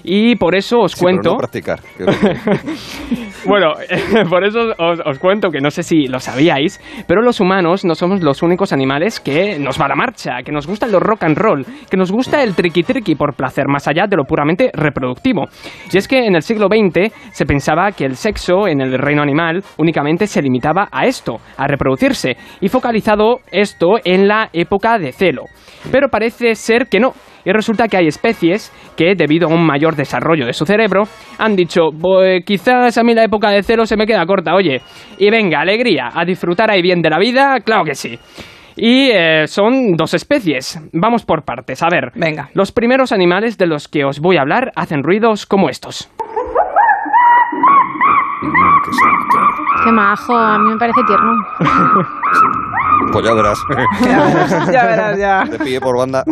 Y 0.09 0.37
por 0.37 0.55
eso 0.55 0.79
os 0.79 0.93
Sí, 0.93 1.03
pero 1.03 1.17
cuento... 1.17 1.29
no 1.31 1.37
practicar. 1.37 1.79
Bueno, 3.45 3.75
por 4.29 4.43
eso 4.43 4.59
os, 4.77 4.99
os 5.05 5.19
cuento 5.19 5.49
que 5.51 5.61
no 5.61 5.71
sé 5.71 5.81
si 5.81 6.07
lo 6.07 6.19
sabíais, 6.19 6.81
pero 7.07 7.21
los 7.21 7.39
humanos 7.39 7.85
no 7.85 7.95
somos 7.95 8.21
los 8.21 8.43
únicos 8.43 8.73
animales 8.73 9.21
que 9.21 9.57
nos 9.57 9.79
va 9.79 9.85
a 9.85 9.89
la 9.89 9.95
marcha, 9.95 10.43
que 10.43 10.51
nos 10.51 10.67
gusta 10.67 10.85
el 10.85 10.99
rock 10.99 11.23
and 11.23 11.37
roll, 11.37 11.65
que 11.89 11.95
nos 11.95 12.11
gusta 12.11 12.43
el 12.43 12.55
triqui 12.55 12.83
triqui 12.83 13.15
por 13.15 13.35
placer, 13.35 13.67
más 13.69 13.87
allá 13.87 14.05
de 14.07 14.17
lo 14.17 14.25
puramente 14.25 14.69
reproductivo. 14.73 15.45
Y 15.91 15.97
es 15.97 16.07
que 16.07 16.25
en 16.25 16.35
el 16.35 16.41
siglo 16.41 16.67
XX 16.67 17.13
se 17.31 17.45
pensaba 17.45 17.91
que 17.91 18.05
el 18.05 18.17
sexo 18.17 18.67
en 18.67 18.81
el 18.81 18.97
reino 18.97 19.21
animal 19.21 19.63
únicamente 19.77 20.27
se 20.27 20.41
limitaba 20.41 20.89
a 20.91 21.05
esto, 21.05 21.37
a 21.55 21.67
reproducirse, 21.67 22.35
y 22.59 22.67
focalizado 22.67 23.39
esto 23.51 23.95
en 24.03 24.27
la 24.27 24.49
época 24.51 24.97
de 24.97 25.13
celo. 25.13 25.43
Pero 25.91 26.09
parece 26.09 26.55
ser 26.55 26.87
que 26.87 26.99
no. 26.99 27.13
Y 27.47 27.51
resulta 27.53 27.87
que 27.87 27.95
hay 27.95 28.07
especies 28.07 28.73
que, 28.97 29.15
debido 29.15 29.47
a 29.47 29.53
un 29.53 29.65
mayor 29.65 29.95
desarrollo 29.95 30.45
de 30.45 30.51
su 30.51 30.65
cerebro, 30.65 31.03
han 31.37 31.55
dicho, 31.55 31.91
pues 31.97 32.43
quizás 32.45 32.97
a 32.97 33.03
mí 33.03 33.13
la 33.13 33.23
época 33.23 33.49
de 33.51 33.63
celo 33.63 33.85
se 33.85 33.95
me 33.95 34.05
queda 34.05 34.25
corta, 34.25 34.53
oye. 34.53 34.81
Y 35.17 35.29
venga, 35.29 35.61
alegría, 35.61 36.09
a 36.13 36.25
disfrutar 36.25 36.69
ahí 36.69 36.81
bien 36.81 37.01
de 37.01 37.09
la 37.09 37.17
vida, 37.17 37.61
claro 37.63 37.85
que 37.85 37.95
sí. 37.95 38.19
Y 38.75 39.11
eh, 39.13 39.47
son 39.47 39.93
dos 39.95 40.13
especies. 40.13 40.77
Vamos 40.91 41.23
por 41.23 41.45
partes. 41.45 41.81
A 41.83 41.87
ver, 41.89 42.11
Venga. 42.15 42.49
los 42.53 42.73
primeros 42.73 43.13
animales 43.13 43.57
de 43.57 43.67
los 43.67 43.87
que 43.87 44.03
os 44.03 44.19
voy 44.19 44.35
a 44.35 44.41
hablar 44.41 44.73
hacen 44.75 45.01
ruidos 45.01 45.45
como 45.45 45.69
estos. 45.69 46.11
Qué 49.85 49.91
majo, 49.93 50.35
a 50.35 50.59
mí 50.59 50.69
me 50.73 50.77
parece 50.77 51.01
tierno. 51.07 51.31
Pues 53.11 53.25
ya 53.27 53.33
verás. 53.33 53.59
Ya 54.01 54.25
verás, 54.25 54.71
ya 54.71 54.85
verás, 54.85 55.17
ya. 55.19 55.43
De 55.45 55.59
pie 55.59 55.79
por 55.79 55.97
banda. 55.97 56.23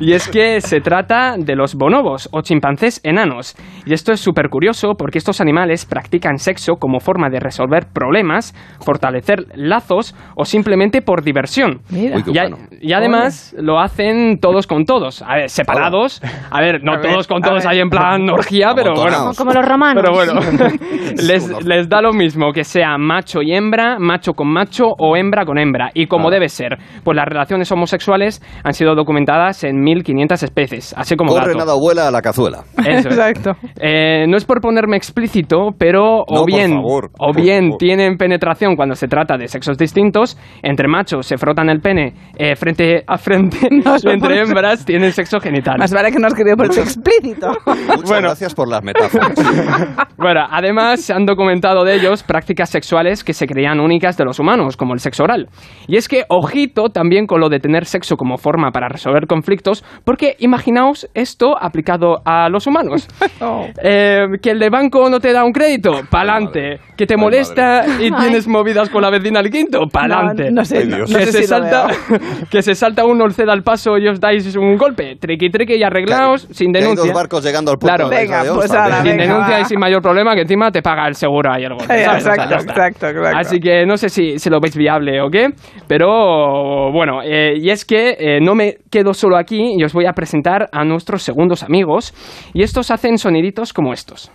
Y 0.00 0.12
es 0.12 0.28
que 0.28 0.60
se 0.60 0.80
trata 0.80 1.34
de 1.38 1.54
los 1.56 1.74
bonobos 1.74 2.28
o 2.32 2.40
chimpancés 2.42 3.00
enanos. 3.04 3.54
Y 3.86 3.92
esto 3.94 4.12
es 4.12 4.20
súper 4.20 4.48
curioso 4.48 4.94
porque 4.96 5.18
estos 5.18 5.40
animales 5.40 5.84
practican 5.84 6.38
sexo 6.38 6.76
como 6.76 7.00
forma 7.00 7.28
de 7.30 7.40
resolver 7.40 7.86
problemas, 7.92 8.54
fortalecer 8.84 9.46
lazos 9.54 10.14
o 10.36 10.44
simplemente 10.44 11.02
por 11.02 11.22
diversión. 11.22 11.80
Mira. 11.90 12.16
Uy, 12.16 12.22
qué 12.24 12.30
Y, 12.32 12.38
a- 12.38 12.42
bueno. 12.42 12.56
y 12.80 12.92
además 12.92 13.54
lo 13.58 13.80
hacen 13.80 14.38
todos 14.40 14.66
con 14.66 14.84
todos. 14.84 15.22
A 15.22 15.34
ver, 15.36 15.50
separados. 15.50 16.20
A 16.50 16.60
ver, 16.60 16.82
no 16.82 16.92
A 16.94 16.96
ver, 16.98 17.10
todos 17.10 17.26
con 17.26 17.40
todos 17.42 17.66
ahí 17.66 17.80
en 17.80 17.88
plan 17.90 18.28
orgía, 18.30 18.72
pero 18.74 18.94
bueno. 18.94 19.30
Como 19.36 19.52
los 19.52 19.66
romanos. 19.66 20.02
Pero 20.02 20.14
bueno, 20.14 20.40
les, 21.16 21.88
da 21.88 22.00
lo 22.00 22.12
mismo 22.12 22.52
que 22.52 22.64
sea 22.64 22.96
macho 22.98 23.42
y 23.42 23.52
hembra, 23.54 23.98
macho 23.98 24.32
con 24.34 24.48
macho 24.48 24.86
o 24.98 25.16
hembra 25.16 25.44
con 25.44 25.58
hembra. 25.58 25.90
Y 25.94 26.06
como 26.12 26.30
debe 26.30 26.48
ser, 26.48 26.76
pues 27.02 27.16
las 27.16 27.24
relaciones 27.26 27.70
homosexuales 27.72 28.42
han 28.62 28.72
sido 28.74 28.94
documentadas 28.94 29.64
en 29.64 29.80
1500 29.80 30.42
especies, 30.42 30.94
así 30.96 31.16
como 31.16 31.32
Corre 31.32 31.46
dato. 31.54 31.58
nada 31.58 31.74
vuela 31.74 32.08
a 32.08 32.10
la 32.10 32.20
cazuela. 32.22 32.64
Eso 32.78 33.08
es. 33.08 33.16
Exacto. 33.18 33.52
Eh, 33.80 34.26
no 34.28 34.36
es 34.36 34.44
por 34.44 34.60
ponerme 34.60 34.96
explícito, 34.96 35.70
pero 35.78 36.20
o 36.20 36.34
No, 36.34 36.40
por 36.42 36.46
bien, 36.46 36.70
favor, 36.72 37.10
o 37.18 37.32
bien 37.32 37.70
tienen 37.78 38.16
penetración 38.16 38.76
cuando 38.76 38.94
se 38.94 39.08
trata 39.08 39.36
de 39.38 39.48
sexos 39.48 39.78
distintos, 39.78 40.36
entre 40.62 40.86
machos 40.88 41.26
se 41.26 41.38
frotan 41.38 41.70
el 41.70 41.80
pene 41.80 42.12
eh, 42.36 42.54
frente 42.56 43.02
a 43.06 43.16
frente 43.16 43.58
No, 43.70 43.96
entre 44.10 44.40
hembras 44.40 44.84
tienen 44.84 45.12
sexo 45.12 45.40
genital. 45.40 45.76
Más 45.78 45.92
vale 45.92 46.12
que 46.12 46.18
no 46.18 46.26
has 46.26 46.34
querido 46.34 46.56
por 46.56 46.66
explícito. 46.66 47.48
Muchas 47.66 48.02
Bueno. 48.04 48.28
gracias 48.28 48.54
por 48.54 48.68
las 48.68 48.82
metáforas. 48.82 49.32
Bueno, 50.18 50.42
además 50.50 51.00
se 51.00 51.12
han 51.12 51.26
documentado 51.26 51.84
de 51.84 51.94
ellos 51.96 52.22
prácticas 52.22 52.70
sexuales 52.70 53.24
que 53.24 53.32
se 53.32 53.46
creían 53.46 53.80
únicas 53.80 54.16
de 54.16 54.24
los 54.24 54.38
humanos, 54.38 54.76
como 54.76 54.92
el 54.94 55.00
sexo 55.00 55.24
oral. 55.24 55.48
Y 55.88 55.96
es 56.02 56.08
que, 56.08 56.24
ojito 56.28 56.88
también 56.90 57.26
con 57.26 57.40
lo 57.40 57.48
de 57.48 57.58
tener 57.60 57.84
sexo 57.84 58.16
como 58.16 58.36
forma 58.36 58.70
para 58.72 58.88
resolver 58.88 59.26
conflictos, 59.26 59.84
porque 60.04 60.34
imaginaos 60.40 61.08
esto 61.14 61.56
aplicado 61.60 62.16
a 62.24 62.48
los 62.48 62.66
humanos. 62.66 63.08
Oh. 63.44 63.66
Eh, 63.82 64.38
que 64.40 64.50
el 64.50 64.60
de 64.60 64.70
banco 64.70 65.10
no 65.10 65.18
te 65.18 65.32
da 65.32 65.42
un 65.42 65.50
crédito, 65.50 66.02
pa'lante. 66.08 66.78
Que 66.96 67.06
te 67.06 67.14
Ay, 67.14 67.20
molesta 67.20 67.84
y 67.98 68.04
Ay. 68.04 68.10
tienes 68.12 68.46
movidas 68.46 68.88
con 68.88 69.02
la 69.02 69.10
vecina 69.10 69.40
al 69.40 69.50
quinto, 69.50 69.80
pa'lante. 69.92 70.44
No, 70.44 70.60
no 70.60 70.64
sé, 70.64 70.84
no, 70.86 70.98
no 70.98 71.04
que, 71.06 71.26
sé 71.26 71.32
se 71.32 71.38
si 71.38 71.44
salta, 71.46 71.88
que 72.50 72.62
se 72.62 72.74
salta 72.76 73.04
uno, 73.04 73.24
os 73.24 73.34
ceda 73.34 73.52
el 73.52 73.62
paso 73.62 73.98
y 73.98 74.06
os 74.06 74.20
dais 74.20 74.54
un 74.54 74.76
golpe. 74.76 75.16
Triqui, 75.16 75.50
triqui 75.50 75.74
y 75.74 75.82
arreglaos 75.82 76.46
sin 76.52 76.72
Que 76.72 76.78
hay 76.78 76.84
denuncia. 76.84 77.06
dos 77.06 77.14
barcos 77.14 77.42
llegando 77.44 77.72
al 77.72 77.78
puerto 77.78 77.96
Claro. 77.96 78.10
Venga, 78.10 78.44
de 78.44 78.50
pues 78.52 78.70
sin 78.70 78.78
venga, 79.02 79.22
denuncia 79.24 79.54
va. 79.56 79.60
y 79.60 79.64
sin 79.64 79.80
mayor 79.80 80.02
problema, 80.02 80.34
que 80.36 80.42
encima 80.42 80.70
te 80.70 80.82
paga 80.82 81.08
el 81.08 81.14
seguro 81.16 81.52
ahí 81.52 81.64
el 81.64 81.74
golpe. 81.74 81.86
¿sabes? 81.86 82.06
O 82.06 82.20
sea, 82.24 82.34
exacto, 82.34 82.54
exacto, 82.54 83.06
exacto. 83.08 83.38
Así 83.38 83.58
que 83.58 83.86
no 83.86 83.96
sé 83.96 84.08
si, 84.08 84.38
si 84.38 84.50
lo 84.50 84.60
veis 84.60 84.76
viable 84.76 85.20
o 85.20 85.28
qué, 85.30 85.48
pero 85.94 86.90
bueno, 86.90 87.20
eh, 87.22 87.52
y 87.60 87.68
es 87.68 87.84
que 87.84 88.16
eh, 88.18 88.40
no 88.40 88.54
me 88.54 88.78
quedo 88.90 89.12
solo 89.12 89.36
aquí 89.36 89.74
y 89.76 89.84
os 89.84 89.92
voy 89.92 90.06
a 90.06 90.14
presentar 90.14 90.70
a 90.72 90.86
nuestros 90.86 91.22
segundos 91.22 91.62
amigos, 91.62 92.14
y 92.54 92.62
estos 92.62 92.90
hacen 92.90 93.18
soniditos 93.18 93.74
como 93.74 93.92
estos. 93.92 94.32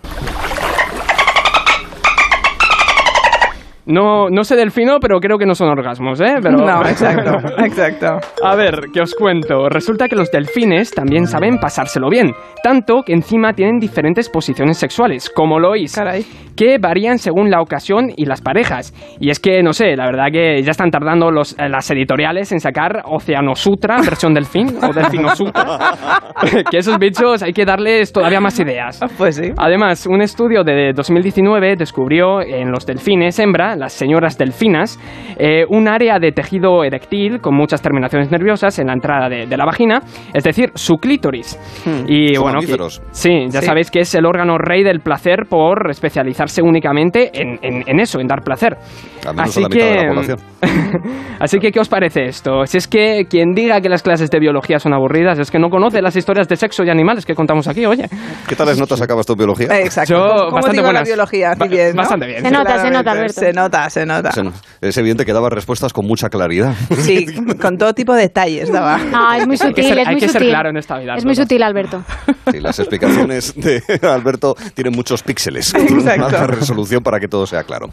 No, 3.87 4.29
no 4.29 4.43
sé 4.43 4.57
del 4.57 4.71
fino, 4.71 4.99
pero 4.99 5.19
creo 5.19 5.37
que 5.37 5.45
no 5.45 5.55
son 5.55 5.69
orgasmos, 5.69 6.19
¿eh? 6.19 6.35
Pero... 6.41 6.57
No, 6.57 6.81
exacto, 6.85 7.37
exacto. 7.57 8.19
A 8.43 8.55
ver, 8.55 8.89
que 8.93 8.99
os 8.99 9.15
cuento. 9.15 9.69
Resulta 9.69 10.09
que 10.09 10.15
los 10.17 10.29
delfines 10.29 10.91
también 10.91 11.25
saben 11.25 11.57
pasárselo 11.57 12.09
bien, 12.09 12.33
tanto 12.61 13.01
que 13.05 13.13
encima 13.13 13.53
tienen 13.53 13.79
diferentes 13.79 14.29
posiciones 14.29 14.77
sexuales, 14.77 15.29
como 15.29 15.57
lo 15.57 15.71
oís, 15.71 15.95
Caray. 15.95 16.25
que 16.57 16.79
varían 16.79 17.17
según 17.17 17.49
la 17.49 17.61
ocasión 17.61 18.11
y 18.13 18.25
las 18.25 18.41
parejas. 18.41 18.93
Y 19.21 19.29
es 19.29 19.39
que, 19.39 19.63
no 19.63 19.71
sé, 19.71 19.95
la 19.95 20.05
verdad 20.05 20.25
que 20.33 20.61
ya 20.61 20.71
están 20.71 20.91
tardando 20.91 21.31
los, 21.31 21.53
eh, 21.57 21.69
las 21.69 21.89
editoriales 21.89 22.51
en 22.51 22.59
sacar 22.59 23.03
Océano 23.05 23.55
Sutra, 23.55 24.01
versión 24.01 24.33
delfín, 24.33 24.67
o 24.83 24.91
Delfino 24.91 25.33
Sutra, 25.33 25.79
que 26.69 26.79
esos 26.79 26.97
bichos 26.97 27.41
hay 27.41 27.53
que 27.53 27.63
darles 27.63 28.11
todavía 28.11 28.41
más 28.41 28.59
ideas. 28.59 28.99
Pues 29.17 29.37
sí. 29.37 29.53
Además, 29.55 30.05
un 30.07 30.21
estudio 30.21 30.65
de 30.65 30.91
2019 30.93 31.75
descubrió 31.77 32.41
en 32.41 32.69
los 32.69 32.85
delfines 32.85 33.39
hembra, 33.39 33.76
las 33.79 33.93
señoras 33.93 34.37
delfinas, 34.37 34.99
eh, 35.37 35.65
un 35.69 35.87
área 35.87 36.19
de 36.19 36.31
tejido 36.31 36.83
eréctil 36.83 37.39
con 37.41 37.55
muchas 37.55 37.81
terminaciones 37.81 38.31
nerviosas 38.31 38.77
en 38.79 38.87
la 38.87 38.93
entrada 38.93 39.29
de, 39.29 39.45
de 39.47 39.57
la 39.57 39.65
vagina, 39.65 40.01
es 40.33 40.43
decir, 40.43 40.71
su 40.75 40.95
clítoris. 40.97 41.57
Y 42.07 42.35
Son 42.35 42.43
bueno, 42.43 42.59
que- 42.61 42.77
sí, 43.11 43.45
ya 43.49 43.61
Sí. 43.61 43.65
sabéis 43.67 43.91
que 43.91 43.99
es 44.01 44.13
el 44.15 44.25
órgano 44.25 44.57
rey 44.57 44.83
del 44.83 44.99
placer 45.01 45.45
por 45.49 45.89
especializarse 45.89 46.61
únicamente 46.61 47.31
en, 47.33 47.59
en- 47.61 47.83
en 47.87 47.99
eso, 47.99 48.19
en 48.19 48.27
dar 48.27 48.41
placer. 48.43 48.77
Así 49.37 49.61
la 49.61 49.67
la 49.67 49.75
que- 49.75 50.07
población. 50.07 50.37
Así 51.39 51.59
que, 51.59 51.71
¿qué 51.71 51.79
os 51.79 51.89
parece 51.89 52.25
esto? 52.25 52.65
Si 52.65 52.77
es 52.77 52.87
que 52.87 53.25
quien 53.29 53.53
diga 53.53 53.79
que 53.81 53.89
las 53.89 54.01
clases 54.01 54.29
de 54.31 54.39
biología 54.39 54.79
son 54.79 54.93
aburridas 54.93 55.37
es 55.39 55.51
que 55.51 55.59
no 55.59 55.69
conoce 55.69 56.01
las 56.01 56.15
historias 56.15 56.47
de 56.47 56.55
sexo 56.55 56.83
y 56.83 56.89
animales 56.89 57.25
que 57.25 57.35
contamos 57.35 57.67
aquí, 57.67 57.85
oye. 57.85 58.05
¿Qué 58.47 58.55
tales 58.55 58.79
notas 58.79 59.01
acabas 59.01 59.25
tú 59.25 59.33
en 59.33 59.37
biología? 59.39 59.67
Exacto. 59.79 60.13
Yo, 60.15 60.19
¿Cómo 60.45 60.51
bastante 60.55 60.71
digo 60.77 60.83
la 60.83 60.89
buenas. 60.89 61.07
biología? 61.07 61.49
Así 61.51 61.59
Ba- 61.59 61.67
bien, 61.67 61.89
¿no? 61.91 61.97
bastante 61.97 62.25
bien, 62.27 62.41
Se 62.41 62.51
nota, 62.51 62.77
se 62.79 62.89
nota, 62.89 63.11
Alberto. 63.11 63.33
Se 63.41 63.53
nota. 63.53 63.66
Nota, 63.67 63.89
se 63.89 64.05
nota. 64.05 64.31
Se 64.31 64.43
no- 64.43 64.53
Es 64.81 64.97
evidente 64.97 65.25
que 65.25 65.33
daba 65.33 65.49
respuestas 65.49 65.93
con 65.93 66.05
mucha 66.05 66.29
claridad. 66.29 66.73
Sí, 67.01 67.25
con 67.61 67.77
todo 67.77 67.93
tipo 67.93 68.13
de 68.13 68.21
detalles 68.23 68.71
daba. 68.71 68.97
No, 68.97 69.33
es 69.33 69.45
muy 69.47 69.55
Hay 69.61 69.73
que 69.73 69.81
sutil, 69.83 69.83
ser- 69.85 69.99
es 69.99 70.07
hay 70.07 70.13
muy 70.15 70.21
que 70.21 70.27
ser 70.27 70.33
sutil. 70.41 70.49
claro 70.49 70.69
en 70.69 70.77
esta 70.77 70.97
vida, 70.97 71.15
Es 71.15 71.25
muy 71.25 71.35
sutil, 71.35 71.63
Alberto. 71.63 72.03
Sí, 72.51 72.59
las 72.59 72.79
explicaciones 72.79 73.53
de 73.55 73.81
Alberto 74.03 74.55
tienen 74.73 74.93
muchos 74.93 75.23
píxeles. 75.23 75.73
con 75.73 75.81
Exacto. 75.99 76.25
alta 76.25 76.47
resolución 76.47 77.03
para 77.03 77.19
que 77.19 77.27
todo 77.27 77.45
sea 77.47 77.63
claro. 77.63 77.89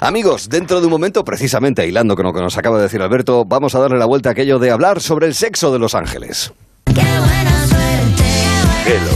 Amigos, 0.00 0.48
dentro 0.48 0.80
de 0.80 0.86
un 0.86 0.92
momento, 0.92 1.24
precisamente 1.24 1.86
hilando 1.86 2.14
con 2.16 2.24
lo 2.26 2.32
que 2.32 2.40
nos 2.40 2.56
acaba 2.58 2.76
de 2.76 2.84
decir 2.84 3.00
Alberto, 3.02 3.44
vamos 3.44 3.74
a 3.74 3.78
darle 3.80 3.98
la 3.98 4.06
vuelta 4.06 4.28
a 4.30 4.32
aquello 4.32 4.58
de 4.58 4.70
hablar 4.70 5.00
sobre 5.00 5.26
el 5.26 5.34
sexo 5.34 5.72
de 5.72 5.78
los 5.78 5.94
ángeles. 5.94 6.52